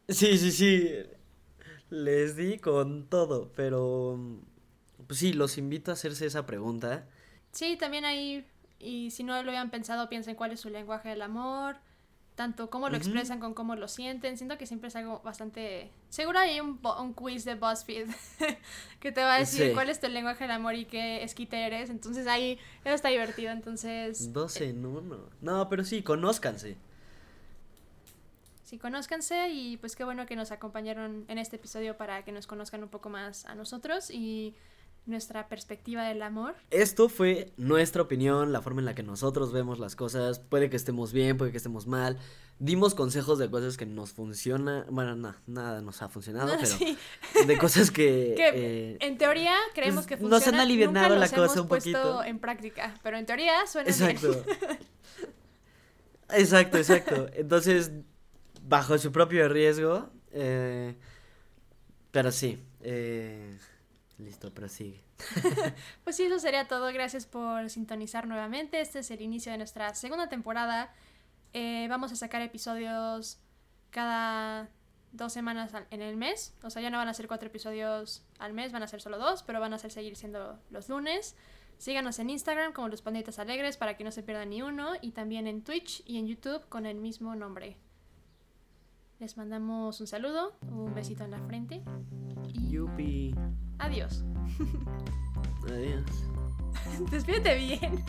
[0.07, 0.89] sí, sí, sí.
[1.89, 4.17] Les di con todo, pero
[5.07, 7.07] pues sí, los invito a hacerse esa pregunta.
[7.51, 8.45] Sí, también ahí,
[8.79, 11.77] y si no lo habían pensado, piensen cuál es su lenguaje del amor
[12.35, 14.37] tanto cómo lo expresan con cómo lo sienten.
[14.37, 15.91] Siento que siempre es algo bastante...
[16.09, 18.07] Seguro hay un, un quiz de BuzzFeed
[18.99, 21.89] que te va a decir cuál es tu lenguaje del amor y qué esquite eres.
[21.89, 24.33] Entonces ahí eso está divertido, entonces...
[24.33, 25.29] 12 en uno.
[25.41, 26.77] No, pero sí, conózcanse.
[28.63, 32.47] Sí, conózcanse y pues qué bueno que nos acompañaron en este episodio para que nos
[32.47, 34.55] conozcan un poco más a nosotros y
[35.05, 36.55] nuestra perspectiva del amor.
[36.69, 40.39] Esto fue nuestra opinión, la forma en la que nosotros vemos las cosas.
[40.39, 42.17] Puede que estemos bien, puede que estemos mal.
[42.59, 44.85] Dimos consejos de cosas que nos funcionan.
[44.89, 46.53] Bueno, no, nada nos ha funcionado,
[47.33, 48.35] pero de cosas que.
[48.37, 50.39] Eh, en teoría creemos pues, que funcionan.
[50.39, 52.23] Nos han aliviado la cosa un poquito.
[52.23, 54.43] en práctica, pero en teoría suena Exacto.
[56.29, 57.27] exacto, exacto.
[57.33, 57.91] Entonces,
[58.61, 60.09] bajo su propio riesgo.
[60.31, 60.95] Eh,
[62.11, 62.63] pero sí.
[62.81, 63.57] Eh,
[64.21, 65.03] Listo, prosigue.
[66.03, 66.91] pues sí, eso sería todo.
[66.93, 68.79] Gracias por sintonizar nuevamente.
[68.79, 70.93] Este es el inicio de nuestra segunda temporada.
[71.53, 73.39] Eh, vamos a sacar episodios
[73.89, 74.69] cada
[75.11, 76.53] dos semanas en el mes.
[76.63, 79.17] O sea, ya no van a ser cuatro episodios al mes, van a ser solo
[79.17, 81.35] dos, pero van a ser seguir siendo los lunes.
[81.79, 84.91] Síganos en Instagram como Los Panditas Alegres para que no se pierdan ni uno.
[85.01, 87.75] Y también en Twitch y en YouTube con el mismo nombre.
[89.19, 91.81] Les mandamos un saludo, un besito en la frente.
[92.69, 93.33] Yupi.
[93.81, 94.23] Adiós.
[95.65, 96.05] Adiós.
[97.11, 98.05] Despídete bien.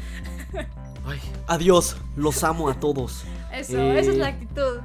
[1.06, 1.96] Ay, adiós.
[2.14, 3.24] Los amo a todos.
[3.50, 4.80] Eso, esa es la eh, actitud.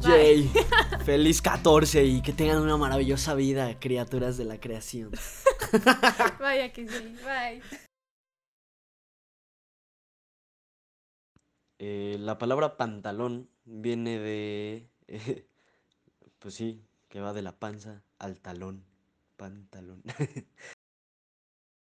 [0.00, 0.50] Jay,
[1.04, 5.12] feliz 14 y que tengan una maravillosa vida, criaturas de la creación.
[6.40, 7.62] Vaya que sí, bye.
[11.78, 14.88] Eh, la palabra pantalón viene de...
[16.40, 18.91] pues sí, que va de la panza al talón
[19.36, 20.02] pantalón.